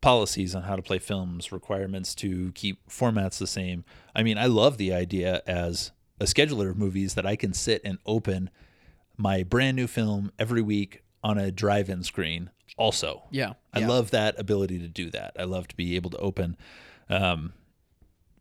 policies 0.00 0.54
on 0.54 0.62
how 0.62 0.76
to 0.76 0.82
play 0.82 0.98
films, 0.98 1.52
requirements 1.52 2.14
to 2.16 2.52
keep 2.52 2.88
formats 2.88 3.38
the 3.38 3.46
same. 3.46 3.84
I 4.14 4.22
mean, 4.22 4.38
I 4.38 4.46
love 4.46 4.76
the 4.76 4.92
idea 4.92 5.42
as 5.46 5.92
a 6.20 6.24
scheduler 6.24 6.70
of 6.70 6.76
movies 6.76 7.14
that 7.14 7.26
I 7.26 7.36
can 7.36 7.52
sit 7.52 7.80
and 7.84 7.98
open 8.06 8.50
my 9.16 9.42
brand 9.42 9.76
new 9.76 9.86
film 9.86 10.32
every 10.38 10.62
week 10.62 11.02
on 11.22 11.38
a 11.38 11.50
drive-in 11.50 12.02
screen 12.04 12.50
also. 12.76 13.24
yeah, 13.30 13.54
I 13.72 13.80
yeah. 13.80 13.88
love 13.88 14.10
that 14.12 14.38
ability 14.38 14.78
to 14.78 14.88
do 14.88 15.10
that. 15.10 15.32
I 15.38 15.44
love 15.44 15.68
to 15.68 15.76
be 15.76 15.96
able 15.96 16.10
to 16.10 16.18
open 16.18 16.56
um, 17.08 17.52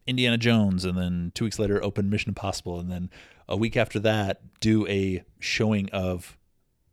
Indiana 0.06 0.38
Jones 0.38 0.86
and 0.86 0.98
then 0.98 1.32
two 1.34 1.46
weeks 1.46 1.60
later 1.60 1.84
open 1.84 2.10
Mission 2.10 2.30
Impossible 2.30 2.80
and 2.80 2.92
then 2.92 3.10
a 3.48 3.58
week 3.58 3.76
after 3.76 4.00
that 4.00 4.42
do 4.60 4.88
a 4.88 5.24
showing 5.40 5.90
of 5.92 6.37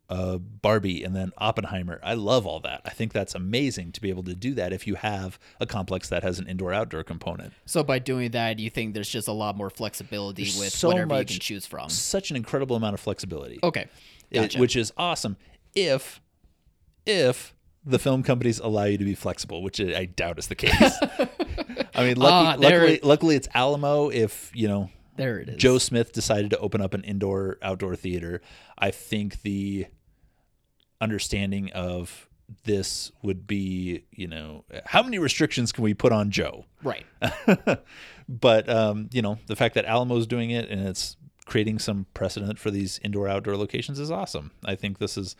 uh, 0.09 0.37
Barbie 0.37 1.03
and 1.03 1.15
then 1.15 1.31
Oppenheimer. 1.37 1.99
I 2.03 2.13
love 2.13 2.45
all 2.45 2.59
that. 2.61 2.81
I 2.85 2.91
think 2.91 3.11
that's 3.11 3.33
amazing 3.33 3.91
to 3.93 4.01
be 4.01 4.09
able 4.09 4.23
to 4.23 4.35
do 4.35 4.53
that 4.53 4.71
if 4.71 4.85
you 4.85 4.95
have 4.95 5.39
a 5.59 5.65
complex 5.65 6.09
that 6.09 6.21
has 6.23 6.37
an 6.39 6.47
indoor 6.47 6.71
outdoor 6.73 7.03
component. 7.03 7.53
So 7.65 7.83
by 7.83 7.99
doing 7.99 8.31
that, 8.31 8.59
you 8.59 8.69
think 8.69 8.93
there's 8.93 9.09
just 9.09 9.27
a 9.27 9.31
lot 9.33 9.57
more 9.57 9.69
flexibility 9.69 10.43
There's 10.43 10.59
with 10.59 10.73
so 10.73 10.89
whatever 10.89 11.13
you 11.15 11.19
much- 11.21 11.31
can 11.31 11.39
choose 11.39 11.65
from. 11.65 11.89
Such 11.89 12.29
an 12.29 12.35
incredible 12.35 12.75
amount 12.75 12.93
of 12.93 12.99
flexibility. 12.99 13.59
Okay, 13.63 13.87
it- 14.31 14.55
which 14.55 14.75
is 14.75 14.93
awesome 14.97 15.37
if 15.73 16.21
if 17.05 17.53
the 17.85 17.99
film 17.99 18.23
companies 18.23 18.59
allow 18.59 18.85
you 18.85 18.97
to 18.97 19.05
be 19.05 19.13
flexible, 19.15 19.61
which 19.61 19.79
I 19.79 20.05
doubt 20.05 20.39
is 20.39 20.47
the 20.47 20.55
case. 20.55 20.71
I 21.95 22.03
mean, 22.05 22.17
lucky, 22.17 22.61
there 22.61 22.79
luckily, 22.79 22.93
it- 22.95 23.03
luckily 23.03 23.35
it's 23.35 23.47
Alamo. 23.53 24.09
If 24.09 24.51
you 24.53 24.67
know 24.67 24.89
there 25.15 25.39
it 25.39 25.49
is. 25.49 25.55
Joe 25.57 25.77
Smith 25.77 26.11
decided 26.11 26.49
to 26.51 26.57
open 26.59 26.81
up 26.81 26.93
an 26.93 27.03
indoor 27.03 27.57
outdoor 27.61 27.95
theater, 27.95 28.41
I 28.77 28.91
think 28.91 29.41
the 29.43 29.85
understanding 31.01 31.71
of 31.73 32.27
this 32.63 33.11
would 33.23 33.47
be, 33.47 34.05
you 34.11 34.27
know, 34.27 34.63
how 34.85 35.01
many 35.01 35.17
restrictions 35.19 35.71
can 35.71 35.83
we 35.83 35.93
put 35.93 36.11
on 36.11 36.29
Joe? 36.31 36.65
right. 36.83 37.05
but 38.29 38.69
um, 38.69 39.09
you 39.11 39.21
know, 39.21 39.39
the 39.47 39.55
fact 39.55 39.75
that 39.75 39.85
Alamo's 39.85 40.27
doing 40.27 40.51
it 40.51 40.69
and 40.69 40.87
it's 40.87 41.17
creating 41.45 41.79
some 41.79 42.05
precedent 42.13 42.57
for 42.59 42.71
these 42.71 42.99
indoor 43.03 43.27
outdoor 43.27 43.55
locations 43.57 43.99
is 43.99 44.09
awesome. 44.11 44.51
I 44.63 44.75
think 44.75 44.97
this 44.97 45.17
is, 45.17 45.35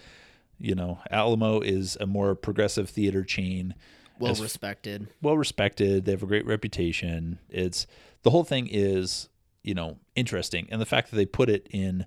you 0.59 0.75
know, 0.75 0.99
Alamo 1.11 1.61
is 1.61 1.97
a 1.99 2.05
more 2.05 2.35
progressive 2.35 2.89
theater 2.89 3.23
chain, 3.23 3.73
Well 4.19 4.31
as- 4.31 4.41
respected. 4.41 5.07
well 5.21 5.37
respected. 5.37 6.05
They 6.05 6.11
have 6.11 6.23
a 6.23 6.27
great 6.27 6.45
reputation. 6.45 7.39
It's 7.49 7.87
the 8.23 8.29
whole 8.31 8.43
thing 8.43 8.67
is, 8.71 9.29
you 9.63 9.73
know, 9.73 9.97
interesting, 10.15 10.67
and 10.71 10.79
the 10.79 10.85
fact 10.85 11.09
that 11.09 11.17
they 11.17 11.25
put 11.25 11.49
it 11.49 11.67
in 11.71 12.05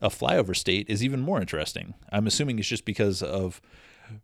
a 0.00 0.08
flyover 0.08 0.56
state 0.56 0.86
is 0.88 1.02
even 1.04 1.20
more 1.20 1.40
interesting. 1.40 1.94
I'm 2.12 2.26
assuming 2.26 2.58
it's 2.58 2.68
just 2.68 2.84
because 2.84 3.22
of 3.22 3.60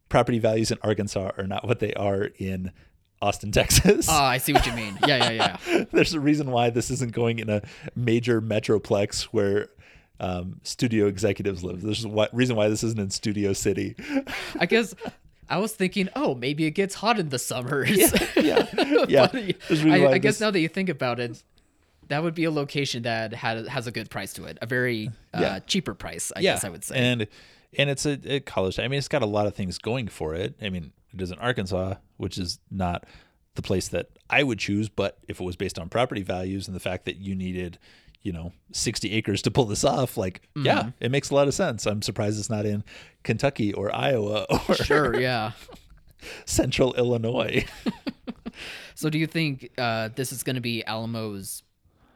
property 0.08 0.38
values 0.38 0.70
in 0.70 0.78
Arkansas 0.82 1.32
are 1.36 1.46
not 1.46 1.66
what 1.66 1.80
they 1.80 1.92
are 1.94 2.30
in 2.38 2.72
Austin, 3.20 3.52
Texas. 3.52 4.06
Ah, 4.08 4.26
I 4.26 4.38
see 4.38 4.52
what 4.52 4.66
you 4.66 4.72
mean. 4.72 4.98
Yeah, 5.06 5.30
yeah, 5.30 5.56
yeah. 5.68 5.84
There's 5.92 6.14
a 6.14 6.20
reason 6.20 6.50
why 6.50 6.70
this 6.70 6.90
isn't 6.90 7.12
going 7.12 7.38
in 7.38 7.48
a 7.50 7.62
major 7.96 8.40
metroplex 8.40 9.22
where 9.24 9.68
um, 10.20 10.60
studio 10.62 11.06
executives 11.06 11.64
live. 11.64 11.82
There's 11.82 12.04
a 12.04 12.28
reason 12.32 12.56
why 12.56 12.68
this 12.68 12.84
isn't 12.84 13.00
in 13.00 13.10
Studio 13.10 13.52
City. 13.52 13.96
I 14.60 14.66
guess 14.66 14.94
I 15.48 15.58
was 15.58 15.72
thinking, 15.72 16.08
oh, 16.14 16.34
maybe 16.34 16.66
it 16.66 16.70
gets 16.72 16.94
hot 16.94 17.18
in 17.18 17.30
the 17.30 17.38
summers. 17.38 17.90
yeah, 18.36 18.66
yeah. 19.08 19.26
There's 19.26 19.84
I, 19.84 20.06
I 20.12 20.18
guess 20.18 20.34
this- 20.34 20.40
now 20.40 20.50
that 20.50 20.60
you 20.60 20.68
think 20.68 20.88
about 20.88 21.18
it, 21.20 21.42
that 22.08 22.22
would 22.22 22.34
be 22.34 22.44
a 22.44 22.50
location 22.50 23.02
that 23.04 23.32
had, 23.34 23.66
has 23.68 23.86
a 23.86 23.92
good 23.92 24.10
price 24.10 24.32
to 24.34 24.44
it, 24.44 24.58
a 24.62 24.66
very 24.66 25.08
uh, 25.32 25.40
Yeah. 25.40 25.58
cheaper 25.60 25.94
price, 25.94 26.32
I 26.34 26.40
yeah, 26.40 26.54
guess 26.54 26.64
I 26.64 26.68
would 26.70 26.84
say. 26.84 26.96
And 26.96 27.26
and 27.76 27.90
it's 27.90 28.06
a, 28.06 28.18
a 28.32 28.40
college. 28.40 28.78
I 28.78 28.86
mean, 28.88 28.98
it's 28.98 29.08
got 29.08 29.22
a 29.22 29.26
lot 29.26 29.46
of 29.46 29.54
things 29.54 29.78
going 29.78 30.08
for 30.08 30.34
it. 30.34 30.54
I 30.62 30.68
mean, 30.70 30.92
it 31.12 31.20
is 31.20 31.30
in 31.32 31.38
Arkansas, 31.38 31.94
which 32.18 32.38
is 32.38 32.58
not 32.70 33.04
the 33.56 33.62
place 33.62 33.88
that 33.88 34.10
I 34.30 34.42
would 34.44 34.58
choose. 34.60 34.88
But 34.88 35.18
if 35.28 35.40
it 35.40 35.44
was 35.44 35.56
based 35.56 35.78
on 35.78 35.88
property 35.88 36.22
values 36.22 36.68
and 36.68 36.74
the 36.76 36.80
fact 36.80 37.04
that 37.06 37.16
you 37.16 37.34
needed, 37.34 37.78
you 38.22 38.32
know, 38.32 38.52
60 38.72 39.10
acres 39.12 39.42
to 39.42 39.50
pull 39.50 39.64
this 39.64 39.82
off, 39.84 40.16
like, 40.16 40.42
Mm-hmm. 40.56 40.66
yeah, 40.66 40.90
it 41.00 41.10
makes 41.10 41.30
a 41.30 41.34
lot 41.34 41.48
of 41.48 41.54
sense. 41.54 41.84
I'm 41.84 42.00
surprised 42.02 42.38
it's 42.38 42.48
not 42.50 42.64
in 42.64 42.84
Kentucky 43.24 43.72
or 43.72 43.94
Iowa 43.94 44.46
or 44.68 44.74
sure, 44.76 45.18
yeah. 45.20 45.52
Central 46.46 46.94
Illinois. 46.94 47.64
So 48.96 49.10
do 49.10 49.18
you 49.18 49.26
think 49.26 49.70
uh, 49.76 50.10
this 50.14 50.30
is 50.32 50.44
going 50.44 50.54
to 50.54 50.62
be 50.62 50.84
Alamo's 50.86 51.64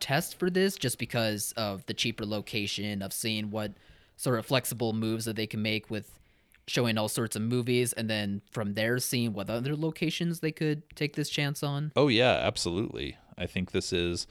test 0.00 0.38
for 0.38 0.50
this 0.50 0.76
just 0.76 0.98
because 0.98 1.52
of 1.56 1.84
the 1.86 1.94
cheaper 1.94 2.24
location 2.24 3.02
of 3.02 3.12
seeing 3.12 3.50
what 3.50 3.72
sort 4.16 4.38
of 4.38 4.46
flexible 4.46 4.92
moves 4.92 5.24
that 5.24 5.36
they 5.36 5.46
can 5.46 5.62
make 5.62 5.90
with 5.90 6.18
showing 6.66 6.98
all 6.98 7.08
sorts 7.08 7.34
of 7.34 7.42
movies 7.42 7.92
and 7.94 8.10
then 8.10 8.42
from 8.50 8.74
there 8.74 8.98
seeing 8.98 9.32
what 9.32 9.48
other 9.48 9.74
locations 9.74 10.40
they 10.40 10.52
could 10.52 10.82
take 10.94 11.16
this 11.16 11.30
chance 11.30 11.62
on? 11.62 11.92
Oh 11.96 12.08
yeah, 12.08 12.32
absolutely. 12.32 13.16
I 13.36 13.46
think 13.46 13.70
this 13.70 13.92
is, 13.92 14.26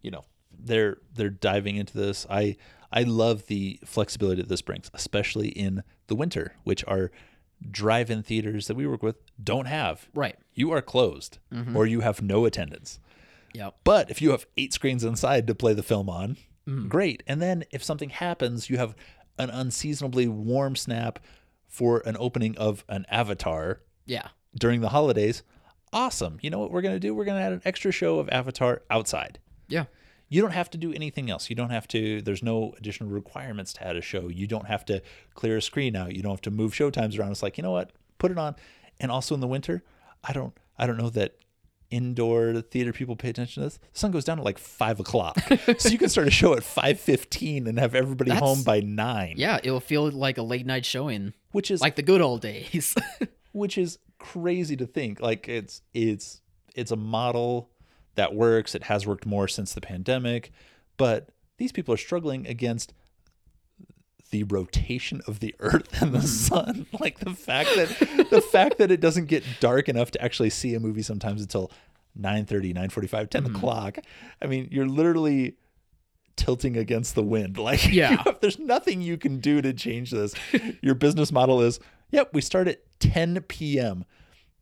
you 0.00 0.10
know, 0.10 0.24
they're 0.58 0.98
they're 1.14 1.30
diving 1.30 1.76
into 1.76 1.96
this. 1.96 2.26
I 2.30 2.56
I 2.92 3.02
love 3.02 3.46
the 3.46 3.78
flexibility 3.84 4.42
that 4.42 4.48
this 4.48 4.62
brings, 4.62 4.90
especially 4.94 5.48
in 5.48 5.82
the 6.06 6.14
winter, 6.14 6.56
which 6.64 6.84
our 6.86 7.10
drive-in 7.70 8.22
theaters 8.22 8.66
that 8.66 8.74
we 8.74 8.86
work 8.86 9.02
with 9.02 9.16
don't 9.42 9.66
have. 9.66 10.08
Right. 10.14 10.36
You 10.54 10.72
are 10.72 10.82
closed 10.82 11.38
mm-hmm. 11.52 11.76
or 11.76 11.86
you 11.86 12.00
have 12.00 12.20
no 12.20 12.44
attendance. 12.44 12.98
Yep. 13.54 13.74
But 13.84 14.10
if 14.10 14.22
you 14.22 14.30
have 14.30 14.46
eight 14.56 14.72
screens 14.72 15.04
inside 15.04 15.46
to 15.46 15.54
play 15.54 15.74
the 15.74 15.82
film 15.82 16.08
on, 16.08 16.36
mm-hmm. 16.66 16.88
great. 16.88 17.22
And 17.26 17.40
then 17.42 17.64
if 17.70 17.82
something 17.84 18.10
happens, 18.10 18.70
you 18.70 18.78
have 18.78 18.94
an 19.38 19.50
unseasonably 19.50 20.28
warm 20.28 20.76
snap 20.76 21.18
for 21.68 22.02
an 22.04 22.16
opening 22.18 22.56
of 22.58 22.84
an 22.88 23.06
Avatar 23.10 23.80
Yeah. 24.04 24.28
during 24.58 24.80
the 24.80 24.90
holidays, 24.90 25.42
awesome. 25.92 26.38
You 26.42 26.50
know 26.50 26.58
what 26.58 26.70
we're 26.70 26.82
going 26.82 26.94
to 26.94 27.00
do? 27.00 27.14
We're 27.14 27.24
going 27.24 27.38
to 27.38 27.44
add 27.44 27.52
an 27.52 27.62
extra 27.64 27.92
show 27.92 28.18
of 28.18 28.28
Avatar 28.30 28.82
outside. 28.90 29.38
Yeah. 29.68 29.84
You 30.28 30.40
don't 30.40 30.52
have 30.52 30.70
to 30.70 30.78
do 30.78 30.92
anything 30.94 31.30
else. 31.30 31.50
You 31.50 31.56
don't 31.56 31.70
have 31.70 31.86
to, 31.88 32.22
there's 32.22 32.42
no 32.42 32.74
additional 32.78 33.10
requirements 33.10 33.72
to 33.74 33.86
add 33.86 33.96
a 33.96 34.00
show. 34.02 34.28
You 34.28 34.46
don't 34.46 34.66
have 34.66 34.84
to 34.86 35.02
clear 35.34 35.58
a 35.58 35.62
screen 35.62 35.94
out. 35.94 36.14
You 36.16 36.22
don't 36.22 36.32
have 36.32 36.40
to 36.42 36.50
move 36.50 36.74
show 36.74 36.90
times 36.90 37.18
around. 37.18 37.32
It's 37.32 37.42
like, 37.42 37.58
you 37.58 37.62
know 37.62 37.72
what? 37.72 37.92
Put 38.18 38.30
it 38.30 38.38
on. 38.38 38.56
And 38.98 39.10
also 39.10 39.34
in 39.34 39.40
the 39.40 39.46
winter, 39.46 39.82
I 40.24 40.32
don't, 40.32 40.54
I 40.78 40.86
don't 40.86 40.96
know 40.96 41.10
that 41.10 41.36
indoor 41.92 42.60
theater 42.62 42.92
people 42.92 43.14
pay 43.16 43.28
attention 43.28 43.62
to 43.62 43.68
this. 43.68 43.78
The 43.78 43.98
sun 43.98 44.10
goes 44.10 44.24
down 44.24 44.38
at 44.38 44.44
like 44.44 44.58
five 44.58 44.98
o'clock. 44.98 45.38
so 45.78 45.88
you 45.88 45.98
can 45.98 46.08
start 46.08 46.26
a 46.26 46.30
show 46.30 46.54
at 46.54 46.62
5.15 46.62 47.68
and 47.68 47.78
have 47.78 47.94
everybody 47.94 48.30
That's- 48.30 48.48
home 48.48 48.62
by 48.64 48.80
nine, 48.80 49.34
Yeah, 49.36 49.58
it'll 49.62 49.80
feel 49.80 50.10
like 50.10 50.38
a 50.38 50.42
late 50.42 50.66
night 50.66 50.84
showing, 50.84 51.34
which 51.52 51.70
is 51.70 51.80
like 51.80 51.96
the 51.96 52.02
good 52.02 52.20
old 52.20 52.40
days. 52.40 52.94
which 53.52 53.76
is 53.78 53.98
crazy 54.18 54.76
to 54.76 54.86
think 54.86 55.20
like 55.20 55.48
it's 55.48 55.82
it's 55.92 56.40
it's 56.74 56.90
a 56.90 56.96
model 56.96 57.68
that 58.14 58.34
works 58.34 58.74
it 58.74 58.84
has 58.84 59.04
worked 59.06 59.26
more 59.26 59.48
since 59.48 59.74
the 59.74 59.80
pandemic 59.80 60.52
but 60.96 61.30
these 61.58 61.72
people 61.72 61.92
are 61.92 61.98
struggling 61.98 62.46
against 62.46 62.94
the 64.32 64.42
rotation 64.44 65.20
of 65.28 65.38
the 65.40 65.54
earth 65.60 66.02
and 66.02 66.12
the 66.12 66.20
hmm. 66.20 66.26
sun. 66.26 66.86
Like 66.98 67.20
the 67.20 67.34
fact 67.34 67.70
that 67.76 68.28
the 68.30 68.40
fact 68.40 68.78
that 68.78 68.90
it 68.90 69.00
doesn't 69.00 69.26
get 69.26 69.44
dark 69.60 69.88
enough 69.88 70.10
to 70.12 70.22
actually 70.22 70.50
see 70.50 70.74
a 70.74 70.80
movie 70.80 71.02
sometimes 71.02 71.40
until 71.40 71.70
9 72.16 72.46
9.45 72.46 73.30
10 73.30 73.44
hmm. 73.44 73.54
o'clock. 73.54 73.98
I 74.40 74.46
mean 74.46 74.68
you're 74.70 74.88
literally 74.88 75.56
tilting 76.36 76.76
against 76.76 77.14
the 77.14 77.22
wind. 77.22 77.58
Like 77.62 77.92
Yeah. 77.92 78.22
have- 78.24 78.40
there's 78.40 78.58
nothing 78.58 79.00
you 79.02 79.16
can 79.16 79.38
do 79.38 79.60
to 79.62 79.72
change 79.72 80.10
this. 80.10 80.34
Your 80.80 80.94
business 80.94 81.30
model 81.30 81.60
is 81.60 81.78
yep 82.10 82.30
we 82.32 82.40
start 82.40 82.68
at 82.68 82.80
10 83.00 83.40
p.m 83.42 84.04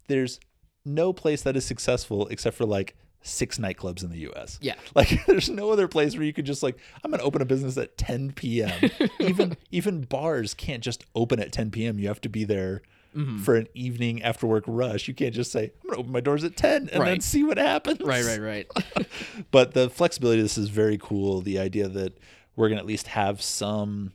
there's 0.08 0.40
no 0.84 1.12
place 1.12 1.42
that 1.42 1.56
is 1.56 1.64
successful 1.64 2.26
except 2.28 2.56
for 2.56 2.64
like 2.64 2.96
six 3.22 3.58
nightclubs 3.58 4.02
in 4.02 4.10
the 4.10 4.28
US. 4.30 4.58
Yeah. 4.62 4.74
Like 4.94 5.26
there's 5.26 5.48
no 5.50 5.70
other 5.70 5.88
place 5.88 6.14
where 6.14 6.24
you 6.24 6.32
could 6.32 6.46
just 6.46 6.62
like 6.62 6.78
I'm 7.04 7.10
going 7.10 7.18
to 7.20 7.24
open 7.26 7.42
a 7.42 7.44
business 7.46 7.76
at 7.76 7.96
10 7.98 8.32
p.m. 8.32 8.90
even 9.20 9.56
even 9.70 10.02
bars 10.02 10.54
can't 10.54 10.82
just 10.82 11.04
open 11.14 11.38
at 11.40 11.52
10 11.52 11.70
p.m. 11.70 11.98
You 11.98 12.08
have 12.08 12.20
to 12.22 12.28
be 12.28 12.44
there 12.44 12.82
Mm-hmm. 13.16 13.38
for 13.38 13.56
an 13.56 13.66
evening 13.74 14.22
after 14.22 14.46
work 14.46 14.62
rush. 14.68 15.08
You 15.08 15.14
can't 15.14 15.34
just 15.34 15.50
say 15.50 15.64
I'm 15.64 15.88
going 15.88 15.94
to 15.94 15.98
open 15.98 16.12
my 16.12 16.20
doors 16.20 16.44
at 16.44 16.56
10 16.56 16.90
and 16.92 17.02
then 17.04 17.20
see 17.20 17.42
what 17.42 17.58
happens. 17.58 17.98
right, 18.02 18.24
right, 18.24 18.40
right. 18.40 19.06
But 19.50 19.74
the 19.74 19.90
flexibility 19.90 20.38
of 20.38 20.44
this 20.44 20.56
is 20.56 20.68
very 20.68 20.96
cool. 20.96 21.40
The 21.40 21.58
idea 21.58 21.88
that 21.88 22.16
we're 22.54 22.68
going 22.68 22.76
to 22.76 22.82
at 22.82 22.86
least 22.86 23.08
have 23.08 23.42
some 23.42 24.12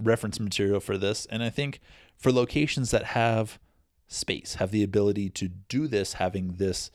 reference 0.00 0.40
material 0.40 0.80
for 0.80 0.96
this. 0.96 1.26
And 1.26 1.42
I 1.42 1.50
think 1.50 1.80
for 2.16 2.32
locations 2.32 2.90
that 2.90 3.04
have 3.04 3.58
space, 4.08 4.54
have 4.54 4.70
the 4.70 4.82
ability 4.82 5.28
to 5.28 5.48
do 5.48 5.86
this, 5.86 6.14
having 6.14 6.54
this 6.54 6.90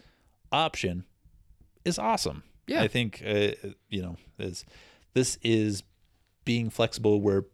option 0.52 1.06
is 1.88 1.97
awesome. 2.00 2.43
Yeah. 2.67 2.82
I 2.84 2.88
think, 2.88 3.23
uh, 3.26 3.52
you 3.89 4.02
know, 4.02 4.17
is, 4.38 4.65
this 5.13 5.38
is 5.41 5.84
being 6.45 6.69
flexible 6.69 7.21
where 7.21 7.45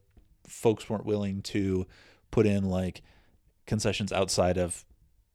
folks 0.48 0.90
weren't 0.90 1.06
willing 1.06 1.42
to 1.44 1.86
put 2.32 2.46
in 2.46 2.66
like 2.66 3.02
concessions 3.68 4.12
outside 4.12 4.58
of 4.58 4.84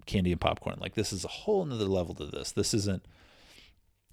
candy 0.06 0.32
and 0.32 0.40
popcorn. 0.40 0.76
Like 0.80 0.94
this 0.94 1.12
is 1.12 1.24
a 1.24 1.28
whole 1.28 1.64
nother 1.64 1.84
level 1.87 2.14
to 2.16 2.26
this. 2.26 2.52
This 2.52 2.74
isn't 2.74 3.04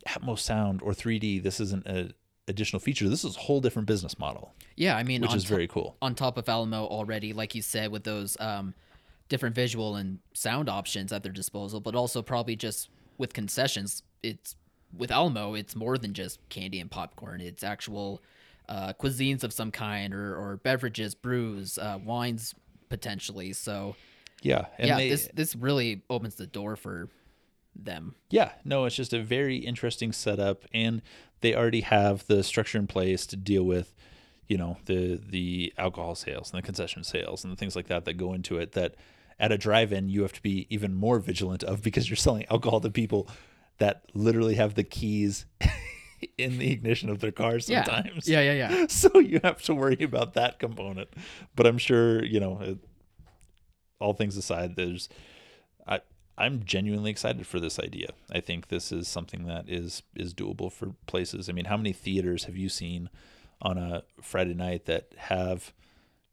Atmos 0.08 0.40
sound 0.40 0.82
or 0.84 0.92
3D. 0.94 1.42
This 1.42 1.60
isn't 1.60 1.86
a 1.88 2.12
additional 2.48 2.80
feature. 2.80 3.10
This 3.10 3.24
is 3.26 3.36
a 3.36 3.40
whole 3.40 3.60
different 3.60 3.88
business 3.88 4.20
model, 4.20 4.54
Yeah, 4.76 4.96
I 4.96 5.02
mean, 5.04 5.22
which 5.24 5.34
is 5.34 5.44
to- 5.44 5.50
very 5.50 5.68
cool. 5.68 5.98
on 6.00 6.14
top 6.14 6.38
of 6.38 6.48
Alamo 6.48 6.86
already, 6.86 7.34
like 7.34 7.56
you 7.56 7.64
said, 7.64 7.92
with 7.92 8.04
those 8.04 8.38
um, 8.40 8.76
different 9.30 9.56
visual 9.56 9.96
and 9.96 10.20
sound 10.36 10.70
options 10.70 11.12
at 11.12 11.24
their 11.24 11.32
disposal, 11.32 11.80
but 11.80 11.96
also 11.96 12.22
probably 12.22 12.56
just 12.56 12.90
with 13.18 13.34
concessions. 13.34 14.04
It's 14.22 14.56
with 14.98 15.12
Alamo, 15.12 15.54
it's 15.54 15.76
more 15.76 15.98
than 15.98 16.14
just 16.14 16.40
candy 16.50 16.80
and 16.80 16.90
popcorn. 16.90 17.42
It's 17.42 17.64
actual 17.64 18.22
uh, 18.68 18.94
cuisines 18.94 19.44
of 19.44 19.54
some 19.54 19.72
kind, 19.72 20.14
or, 20.14 20.36
or 20.36 20.58
beverages, 20.58 21.16
brews, 21.16 21.78
uh, 21.78 22.00
wines 22.04 22.56
potentially. 22.90 23.54
So 23.54 23.96
Yeah, 24.42 24.66
and 24.78 24.88
yeah, 24.88 24.98
they, 24.98 25.10
this 25.10 25.30
this 25.34 25.56
really 25.56 26.02
opens 26.10 26.36
the 26.36 26.48
door 26.48 26.76
for 26.76 27.10
them. 27.76 28.16
Yeah, 28.30 28.52
no, 28.64 28.86
it's 28.86 28.96
just 28.96 29.14
a 29.14 29.22
very 29.22 29.58
interesting 29.58 30.12
setup, 30.12 30.66
and 30.74 31.02
they 31.42 31.56
already 31.56 31.82
have 31.82 32.26
the 32.28 32.44
structure 32.44 32.78
in 32.78 32.88
place 32.88 33.26
to 33.28 33.36
deal 33.36 33.64
with, 33.64 33.94
you 34.48 34.58
know, 34.58 34.78
the 34.86 35.20
the 35.22 35.74
alcohol 35.78 36.16
sales 36.16 36.52
and 36.52 36.62
the 36.62 36.66
concession 36.66 37.04
sales 37.04 37.44
and 37.44 37.52
the 37.52 37.58
things 37.58 37.76
like 37.76 37.88
that 37.88 38.06
that 38.06 38.14
go 38.14 38.34
into 38.34 38.58
it. 38.58 38.74
That 38.74 38.96
at 39.40 39.52
a 39.52 39.58
drive-in 39.58 40.08
you 40.08 40.22
have 40.22 40.34
to 40.34 40.42
be 40.42 40.66
even 40.70 40.94
more 40.94 41.20
vigilant 41.20 41.64
of 41.64 41.82
because 41.82 42.10
you're 42.10 42.16
selling 42.16 42.46
alcohol 42.50 42.80
to 42.80 42.90
people 42.90 43.28
that 43.78 44.04
literally 44.14 44.56
have 44.56 44.76
the 44.76 44.84
keys 44.84 45.46
in 46.38 46.58
the 46.60 46.72
ignition 46.72 47.10
of 47.10 47.20
their 47.20 47.32
car 47.32 47.54
Yeah, 47.58 47.84
sometimes. 47.84 48.28
yeah, 48.28 48.42
yeah, 48.42 48.70
yeah. 48.70 48.86
So 48.90 49.20
you 49.20 49.40
have 49.44 49.62
to 49.64 49.76
worry 49.76 49.98
about 50.02 50.34
that 50.34 50.60
component. 50.60 51.10
But 51.56 51.68
I'm 51.68 51.78
sure 51.78 52.24
you 52.24 52.40
know. 52.40 52.60
It, 52.62 52.78
all 54.00 54.14
things 54.14 54.36
aside, 54.36 54.76
there's 54.76 55.08
I 55.88 56.02
I'm 56.38 56.64
genuinely 56.66 57.12
excited 57.12 57.48
for 57.48 57.62
this 57.62 57.80
idea. 57.80 58.10
I 58.30 58.42
think 58.42 58.68
this 58.68 58.92
is 58.92 59.08
something 59.08 59.46
that 59.48 59.70
is 59.70 60.04
is 60.16 60.34
doable 60.34 60.70
for 60.72 60.94
places. 61.08 61.48
I 61.50 61.54
mean, 61.54 61.66
how 61.66 61.78
many 61.78 61.94
theaters 61.94 62.44
have 62.44 62.58
you 62.58 62.68
seen 62.68 63.10
on 63.62 63.78
a 63.78 64.04
Friday 64.22 64.54
night 64.54 64.86
that 64.86 65.14
have, 65.16 65.72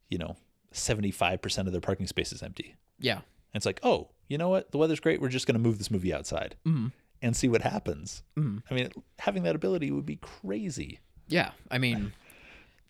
you 0.08 0.18
know, 0.18 0.34
75% 0.74 1.66
of 1.66 1.72
their 1.72 1.80
parking 1.80 2.08
spaces 2.08 2.42
empty? 2.42 2.74
Yeah, 2.98 3.14
And 3.18 3.22
it's 3.54 3.66
like, 3.66 3.78
"Oh, 3.84 4.10
you 4.28 4.38
know 4.38 4.48
what? 4.48 4.72
The 4.72 4.78
weather's 4.78 5.00
great. 5.00 5.20
We're 5.20 5.28
just 5.28 5.46
going 5.46 5.54
to 5.54 5.60
move 5.60 5.78
this 5.78 5.90
movie 5.90 6.12
outside." 6.12 6.56
Mm-hmm. 6.66 6.88
And 7.22 7.36
see 7.36 7.48
what 7.48 7.62
happens. 7.62 8.22
Mm. 8.36 8.62
I 8.68 8.74
mean, 8.74 8.90
having 9.20 9.44
that 9.44 9.54
ability 9.54 9.90
would 9.92 10.04
be 10.06 10.16
crazy. 10.16 10.98
yeah. 11.28 11.52
I 11.70 11.78
mean, 11.78 12.12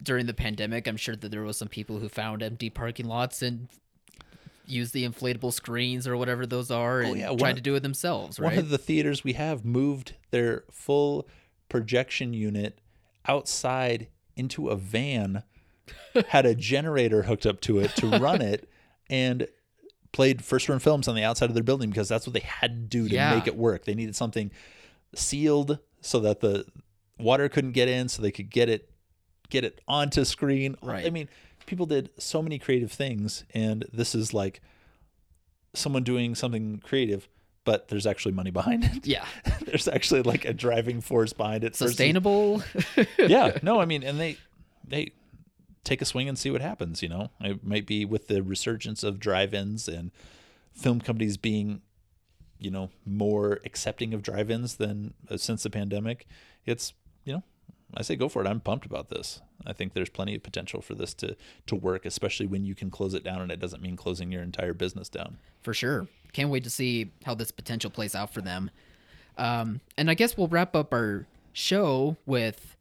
during 0.02 0.26
the 0.26 0.34
pandemic, 0.34 0.88
I'm 0.88 0.96
sure 0.96 1.14
that 1.14 1.28
there 1.30 1.42
was 1.42 1.56
some 1.58 1.68
people 1.68 1.98
who 1.98 2.08
found 2.08 2.42
empty 2.42 2.70
parking 2.70 3.06
lots 3.06 3.42
and 3.42 3.68
used 4.66 4.94
the 4.94 5.06
inflatable 5.06 5.52
screens 5.52 6.08
or 6.08 6.16
whatever 6.16 6.46
those 6.46 6.70
are 6.70 7.02
oh, 7.02 7.06
and 7.06 7.10
Oh, 7.10 7.14
yeah, 7.14 7.36
tried 7.36 7.50
of- 7.50 7.56
to 7.56 7.62
do 7.62 7.74
it 7.74 7.80
themselves, 7.82 8.40
One 8.40 8.56
of 8.58 8.70
the 8.70 8.78
theaters 8.78 9.22
we 9.22 9.34
have 9.34 9.64
moved 9.64 10.14
their 10.30 10.64
full 10.70 11.28
projection 11.68 12.32
unit 12.32 12.78
outside 13.28 14.08
into 14.34 14.68
a 14.68 14.76
van, 14.76 15.42
had 16.28 16.46
a 16.46 16.54
generator 16.54 17.24
hooked 17.24 17.44
up 17.44 17.60
to 17.62 17.78
it 17.80 17.94
to 17.96 18.06
run 18.18 18.40
it, 18.40 18.68
and 19.10 19.46
played 20.12 20.44
first 20.44 20.68
run 20.68 20.78
films 20.78 21.08
on 21.08 21.14
the 21.14 21.22
outside 21.24 21.48
of 21.48 21.54
their 21.54 21.62
building 21.62 21.88
because 21.90 22.08
that's 22.08 22.26
what 22.26 22.34
they 22.34 22.40
had 22.40 22.70
to 22.90 22.98
do 23.02 23.08
to 23.08 23.14
Yeah. 23.14 23.34
make 23.34 23.46
it 23.46 23.56
work. 23.56 23.84
They 23.86 23.94
needed 23.94 24.14
something 24.14 24.50
sealed 25.14 25.78
so 26.00 26.20
that 26.20 26.40
the 26.40 26.66
water 27.18 27.48
couldn't 27.48 27.72
get 27.72 27.88
in, 27.88 28.08
so 28.08 28.20
they 28.22 28.30
could 28.32 28.50
get 28.50 28.68
it 28.68 28.88
get 29.50 29.64
it 29.64 29.80
onto 29.86 30.24
screen. 30.24 30.76
Right. 30.82 31.04
I 31.06 31.10
mean, 31.10 31.28
people 31.66 31.84
did 31.86 32.10
so 32.18 32.40
many 32.42 32.58
creative 32.58 32.90
things, 32.92 33.44
and 33.54 33.84
this 33.92 34.14
is 34.14 34.32
like 34.32 34.60
someone 35.74 36.02
doing 36.02 36.34
something 36.34 36.78
creative, 36.84 37.28
but 37.64 37.88
there's 37.88 38.06
actually 38.06 38.32
money 38.32 38.50
behind 38.50 38.84
it. 38.84 39.06
yeah. 39.06 39.24
there's 39.66 39.88
actually 39.88 40.22
like 40.22 40.44
a 40.44 40.52
driving 40.52 41.00
force 41.00 41.32
behind 41.32 41.64
it. 41.64 41.76
Sustainable. 41.76 42.62
yeah, 43.18 43.58
no, 43.62 43.80
I 43.80 43.84
mean, 43.84 44.02
and 44.02 44.18
they 44.20 44.36
they 44.86 45.12
take 45.84 46.00
a 46.00 46.04
swing 46.04 46.28
and 46.28 46.38
see 46.38 46.50
what 46.50 46.60
happens. 46.60 47.02
You 47.02 47.08
know, 47.08 47.30
it 47.40 47.64
might 47.64 47.86
be 47.86 48.04
with 48.04 48.28
the 48.28 48.42
resurgence 48.42 49.02
of 49.02 49.18
drive-ins 49.18 49.88
and 49.88 50.10
film 50.72 51.00
companies 51.00 51.36
being, 51.36 51.82
you 52.58 52.70
know, 52.70 52.90
more 53.04 53.60
accepting 53.64 54.14
of 54.14 54.22
drive-ins 54.22 54.76
than 54.76 55.14
uh, 55.28 55.36
since 55.36 55.62
the 55.62 55.70
pandemic. 55.70 56.26
It's 56.64 56.92
you 57.24 57.34
know, 57.34 57.42
I 57.94 58.02
say 58.02 58.16
go 58.16 58.28
for 58.28 58.42
it. 58.44 58.48
I'm 58.48 58.60
pumped 58.60 58.86
about 58.86 59.08
this. 59.08 59.40
I 59.64 59.72
think 59.72 59.92
there's 59.92 60.08
plenty 60.10 60.34
of 60.34 60.42
potential 60.42 60.80
for 60.80 60.94
this 60.94 61.14
to 61.14 61.36
to 61.66 61.74
work, 61.76 62.04
especially 62.04 62.46
when 62.46 62.64
you 62.64 62.74
can 62.74 62.90
close 62.90 63.14
it 63.14 63.24
down 63.24 63.42
and 63.42 63.52
it 63.52 63.60
doesn't 63.60 63.82
mean 63.82 63.96
closing 63.96 64.32
your 64.32 64.42
entire 64.42 64.74
business 64.74 65.08
down. 65.08 65.38
for 65.62 65.74
sure. 65.74 66.08
Can't 66.32 66.50
wait 66.50 66.64
to 66.64 66.70
see 66.70 67.12
how 67.24 67.34
this 67.34 67.50
potential 67.50 67.90
plays 67.90 68.14
out 68.14 68.32
for 68.32 68.40
them. 68.40 68.70
Um, 69.38 69.80
and 69.96 70.10
I 70.10 70.14
guess 70.14 70.36
we'll 70.36 70.48
wrap 70.48 70.74
up 70.74 70.92
our 70.92 71.26
show 71.52 72.16
with 72.26 72.76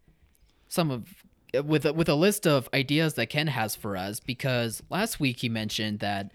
some 0.67 0.89
of 0.89 1.20
with 1.63 1.85
a, 1.85 1.93
with 1.93 2.09
a 2.09 2.15
list 2.15 2.47
of 2.47 2.69
ideas 2.73 3.15
that 3.15 3.27
Ken 3.27 3.47
has 3.47 3.75
for 3.75 3.97
us 3.97 4.19
because 4.19 4.81
last 4.89 5.19
week 5.19 5.39
he 5.39 5.49
mentioned 5.49 5.99
that 5.99 6.31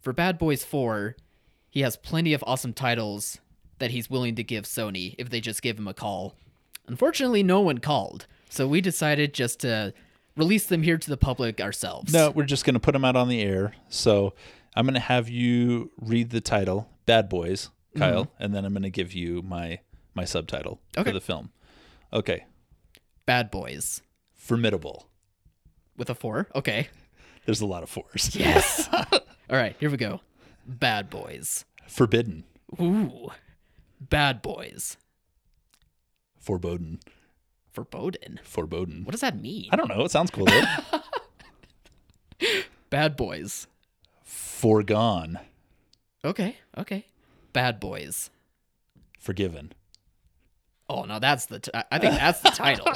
for 0.00 0.12
Bad 0.12 0.38
Boys 0.38 0.64
4, 0.64 1.16
he 1.70 1.80
has 1.80 1.96
plenty 1.96 2.32
of 2.32 2.44
awesome 2.46 2.72
titles 2.72 3.38
that 3.78 3.90
he's 3.90 4.08
willing 4.08 4.34
to 4.36 4.44
give 4.44 4.64
Sony 4.64 5.14
if 5.18 5.30
they 5.30 5.40
just 5.40 5.62
give 5.62 5.78
him 5.78 5.88
a 5.88 5.94
call. 5.94 6.34
Unfortunately, 6.86 7.42
no 7.42 7.60
one 7.60 7.78
called. 7.78 8.26
So 8.48 8.66
we 8.68 8.80
decided 8.80 9.34
just 9.34 9.60
to 9.60 9.92
release 10.36 10.66
them 10.66 10.82
here 10.82 10.96
to 10.96 11.10
the 11.10 11.16
public 11.16 11.60
ourselves. 11.60 12.12
No, 12.12 12.30
we're 12.30 12.44
just 12.44 12.64
going 12.64 12.74
to 12.74 12.80
put 12.80 12.92
them 12.92 13.04
out 13.04 13.16
on 13.16 13.28
the 13.28 13.42
air. 13.42 13.74
So 13.88 14.34
I'm 14.74 14.86
going 14.86 14.94
to 14.94 15.00
have 15.00 15.28
you 15.28 15.90
read 16.00 16.30
the 16.30 16.40
title, 16.40 16.88
Bad 17.04 17.28
Boys, 17.28 17.66
mm-hmm. 17.66 17.98
Kyle, 17.98 18.32
and 18.38 18.54
then 18.54 18.64
I'm 18.64 18.72
going 18.72 18.82
to 18.84 18.90
give 18.90 19.12
you 19.12 19.42
my 19.42 19.80
my 20.14 20.24
subtitle 20.24 20.80
Okay. 20.96 21.10
for 21.10 21.14
the 21.14 21.20
film. 21.20 21.50
Okay, 22.12 22.46
Bad 23.26 23.50
Boys 23.50 24.00
formidable. 24.46 25.08
with 25.96 26.08
a 26.10 26.14
4. 26.14 26.48
Okay. 26.54 26.88
There's 27.44 27.60
a 27.60 27.66
lot 27.66 27.82
of 27.82 27.88
fours. 27.90 28.34
Yes. 28.36 28.88
All 28.92 29.10
right, 29.50 29.76
here 29.78 29.90
we 29.90 29.96
go. 29.96 30.20
Bad 30.66 31.08
Boys. 31.10 31.64
Forbidden, 31.86 32.44
Ooh. 32.80 33.28
Bad 34.00 34.42
Boys. 34.42 34.96
foreboding, 36.40 36.98
Foreboding. 37.72 38.40
foreboding. 38.42 39.04
What 39.04 39.12
does 39.12 39.20
that 39.20 39.40
mean? 39.40 39.68
I 39.70 39.76
don't 39.76 39.88
know. 39.88 40.04
It 40.04 40.10
sounds 40.10 40.30
cool. 40.32 40.46
Though. 40.46 40.62
Bad 42.90 43.16
Boys. 43.16 43.66
Foregone, 44.24 45.38
Okay, 46.24 46.56
okay. 46.76 47.06
Bad 47.52 47.78
Boys. 47.78 48.30
forgiven. 49.20 49.72
Oh 50.88 51.02
no, 51.02 51.18
that's 51.18 51.46
the. 51.46 51.60
T- 51.60 51.70
I 51.90 51.98
think 51.98 52.14
that's 52.14 52.40
the 52.40 52.50
title. 52.50 52.86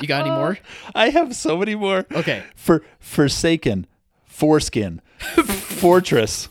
You 0.00 0.06
got 0.06 0.22
any 0.26 0.30
more? 0.30 0.58
I 0.94 1.08
have 1.10 1.34
so 1.34 1.56
many 1.56 1.74
more. 1.74 2.04
Okay. 2.12 2.42
For 2.54 2.82
Forsaken, 2.98 3.86
Foreskin, 4.26 5.00
Fortress, 5.18 6.48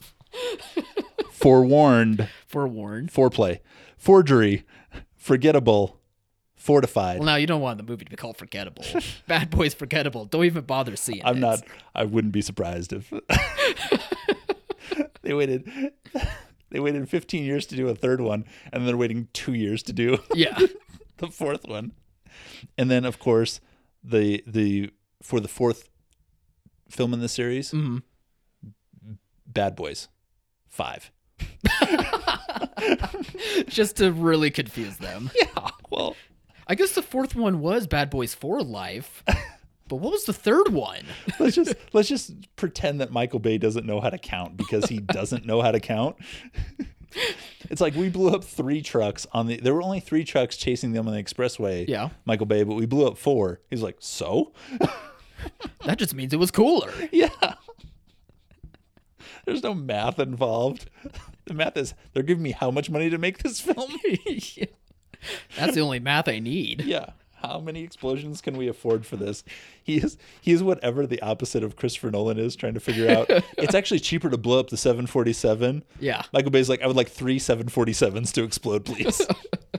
Forewarned, 1.32 2.28
Forewarned. 2.48 3.12
Foreplay, 3.12 3.60
Forgery, 3.98 4.65
Forgettable, 5.15 6.00
Fortified. 6.56 7.20
Well, 7.20 7.26
now 7.28 7.36
you 7.36 7.48
don't 7.48 7.62
want 7.62 7.78
the 7.78 7.84
movie 7.84 8.06
to 8.06 8.12
be 8.12 8.17
called 8.17 8.38
Forgettable. 8.38 8.84
Bad 9.28 9.50
Boys 9.50 9.74
Forgettable. 9.74 10.26
Don't 10.26 10.46
even 10.46 10.63
bother 10.63 10.96
seeing 10.96 11.20
it. 11.20 11.26
I'm 11.26 11.39
not. 11.39 11.62
I 11.94 12.06
wouldn't 12.06 12.34
be 12.34 12.41
surprised 12.41 12.94
if 12.94 13.12
they 15.22 15.34
waited. 15.34 15.91
They 16.71 16.79
waited 16.79 17.07
15 17.10 17.43
years 17.43 17.65
to 17.67 17.75
do 17.75 17.88
a 17.89 17.95
third 17.95 18.21
one, 18.21 18.45
and 18.73 18.88
they're 18.88 18.97
waiting 18.97 19.27
two 19.34 19.53
years 19.53 19.84
to 19.84 19.93
do 19.93 20.17
Yeah. 20.34 20.57
the 21.17 21.27
fourth 21.27 21.67
one. 21.67 21.91
And 22.77 22.89
then, 22.89 23.05
of 23.05 23.19
course, 23.19 23.60
the 24.03 24.43
the 24.47 24.89
for 25.21 25.39
the 25.39 25.47
fourth 25.47 25.89
film 26.89 27.13
in 27.13 27.19
the 27.19 27.29
series, 27.29 27.71
Mhm. 27.71 28.03
Bad 29.45 29.75
Boys, 29.75 30.07
five. 30.69 31.12
Just 33.67 33.97
to 33.97 34.12
really 34.12 34.49
confuse 34.51 34.97
them. 34.97 35.29
Yeah. 35.41 35.69
Well, 35.89 36.15
I 36.67 36.75
guess 36.75 36.93
the 36.93 37.01
fourth 37.01 37.36
one 37.36 37.60
was 37.60 37.86
Bad 37.88 38.10
Boys 38.10 38.34
for 38.34 38.62
Life. 38.62 39.23
But 39.91 39.97
what 39.97 40.13
was 40.13 40.23
the 40.23 40.32
third 40.32 40.69
one? 40.69 41.04
let's 41.39 41.54
just 41.58 41.75
let's 41.91 42.08
just 42.08 42.32
pretend 42.56 43.01
that 43.01 43.12
Michael 43.12 43.39
Bay 43.39 43.58
doesn't 43.58 43.86
know 43.86 43.99
how 43.99 44.10
to 44.10 44.17
count 44.17 44.56
because 44.56 44.86
he 44.86 44.99
doesn't 44.99 45.45
know 45.45 45.62
how 45.62 45.71
to 45.71 45.82
count. 45.82 46.15
It's 47.69 47.82
like 47.82 47.93
we 47.93 48.08
blew 48.08 48.34
up 48.34 48.41
three 48.41 48.82
trucks 48.82 49.27
on 49.34 49.47
the. 49.47 49.58
There 49.58 49.73
were 49.73 49.82
only 49.82 49.99
three 49.99 50.23
trucks 50.23 50.56
chasing 50.56 50.93
them 50.93 51.10
on 51.10 51.13
the 51.13 51.21
expressway. 51.21 51.86
Yeah. 51.86 52.12
Michael 52.23 52.45
Bay, 52.45 52.63
but 52.63 52.75
we 52.75 52.86
blew 52.86 53.06
up 53.06 53.17
four. 53.17 53.60
He's 53.69 53.82
like, 53.82 53.97
so 53.99 54.54
That 55.86 55.97
just 55.97 56.15
means 56.15 56.32
it 56.32 56.38
was 56.39 56.51
cooler. 56.51 56.89
yeah. 57.12 57.27
There's 59.45 59.62
no 59.62 59.73
math 59.73 60.19
involved. 60.19 60.89
The 61.47 61.54
math 61.54 61.75
is 61.75 61.93
they're 62.13 62.23
giving 62.23 62.43
me 62.43 62.51
how 62.51 62.71
much 62.71 62.89
money 62.89 63.10
to 63.10 63.17
make 63.17 63.39
this 63.39 63.60
film. 63.60 63.91
That's 65.58 65.75
the 65.75 65.82
only 65.82 65.99
math 65.99 66.30
I 66.30 66.39
need. 66.39 66.82
yeah. 66.86 67.08
How 67.41 67.60
many 67.60 67.84
explosions 67.84 68.41
can 68.41 68.56
we 68.58 68.67
afford 68.67 69.06
for 69.06 69.15
this? 69.15 69.43
He 69.84 69.97
is 69.97 70.17
he 70.41 70.51
is 70.51 70.62
whatever 70.63 71.08
the 71.08 71.21
opposite 71.21 71.63
of 71.63 71.75
Christopher 71.75 72.12
Nolan 72.12 72.38
is 72.39 72.56
trying 72.56 72.73
to 72.75 72.80
figure 72.80 73.10
out. 73.10 73.25
it's 73.58 73.73
actually 73.75 73.99
cheaper 73.99 74.30
to 74.30 74.38
blow 74.38 74.60
up 74.60 74.69
the 74.69 74.77
747. 74.77 75.84
Yeah. 75.99 76.21
Michael 76.34 76.51
Bay's 76.51 76.69
like, 76.69 76.82
I 76.82 76.88
would 76.88 76.95
like 76.95 77.10
three 77.10 77.39
747s 77.39 78.32
to 78.34 78.43
explode, 78.43 78.86
please. 78.86 79.21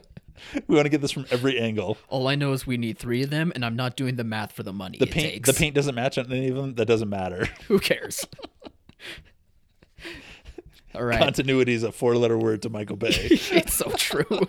we 0.66 0.74
want 0.74 0.86
to 0.86 0.90
get 0.90 1.00
this 1.00 1.12
from 1.12 1.26
every 1.30 1.58
angle. 1.60 1.98
All 2.08 2.26
I 2.28 2.34
know 2.34 2.52
is 2.52 2.66
we 2.66 2.76
need 2.76 2.98
three 2.98 3.22
of 3.22 3.30
them, 3.30 3.52
and 3.54 3.64
I'm 3.64 3.76
not 3.76 3.96
doing 3.96 4.16
the 4.16 4.24
math 4.24 4.52
for 4.52 4.62
the 4.62 4.72
money 4.72 4.98
The 4.98 5.06
it 5.06 5.10
paint 5.12 5.32
takes. 5.34 5.48
the 5.48 5.54
paint 5.54 5.74
doesn't 5.74 5.94
match 5.94 6.18
on 6.18 6.30
any 6.32 6.48
of 6.48 6.56
them. 6.56 6.74
That 6.74 6.86
doesn't 6.86 7.08
matter. 7.08 7.48
Who 7.68 7.78
cares? 7.78 8.26
All 10.94 11.04
right. 11.04 11.18
Continuity 11.18 11.72
is 11.72 11.84
a 11.84 11.92
four 11.92 12.16
letter 12.16 12.36
word 12.36 12.62
to 12.62 12.68
Michael 12.70 12.96
Bay. 12.96 13.08
it's 13.30 13.72
so 13.72 13.90
true. 13.96 14.46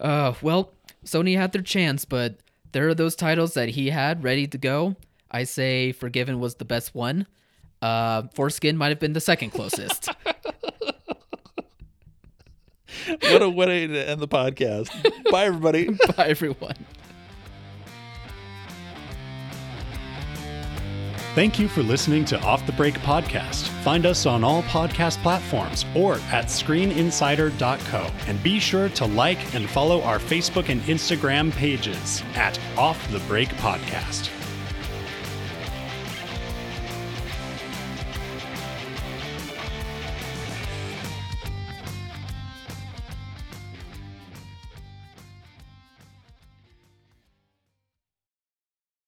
uh, 0.00 0.32
well, 0.40 0.72
Sony 1.04 1.36
had 1.36 1.52
their 1.52 1.62
chance, 1.62 2.04
but 2.04 2.38
there 2.72 2.88
are 2.88 2.94
those 2.94 3.16
titles 3.16 3.54
that 3.54 3.70
he 3.70 3.90
had 3.90 4.22
ready 4.24 4.46
to 4.46 4.58
go. 4.58 4.96
I 5.30 5.44
say 5.44 5.92
Forgiven 5.92 6.40
was 6.40 6.56
the 6.56 6.64
best 6.64 6.94
one. 6.94 7.26
Uh, 7.80 8.22
Foreskin 8.34 8.76
might 8.76 8.88
have 8.88 8.98
been 8.98 9.12
the 9.12 9.20
second 9.20 9.50
closest. 9.50 10.10
what 13.20 13.42
a 13.42 13.48
way 13.48 13.86
to 13.86 14.08
end 14.08 14.20
the 14.20 14.28
podcast. 14.28 14.90
Bye 15.30 15.46
everybody. 15.46 15.90
Bye, 16.16 16.28
everyone. 16.28 16.74
Thank 21.38 21.60
you 21.60 21.68
for 21.68 21.84
listening 21.84 22.24
to 22.24 22.40
Off 22.40 22.66
the 22.66 22.72
Break 22.72 22.94
Podcast. 22.94 23.68
Find 23.84 24.06
us 24.06 24.26
on 24.26 24.42
all 24.42 24.64
podcast 24.64 25.22
platforms 25.22 25.86
or 25.94 26.14
at 26.32 26.46
screeninsider.co. 26.46 28.10
And 28.26 28.42
be 28.42 28.58
sure 28.58 28.88
to 28.88 29.04
like 29.04 29.54
and 29.54 29.70
follow 29.70 30.02
our 30.02 30.18
Facebook 30.18 30.68
and 30.68 30.80
Instagram 30.82 31.52
pages 31.52 32.24
at 32.34 32.58
Off 32.76 33.08
the 33.12 33.20
Break 33.20 33.50
Podcast. 33.50 34.37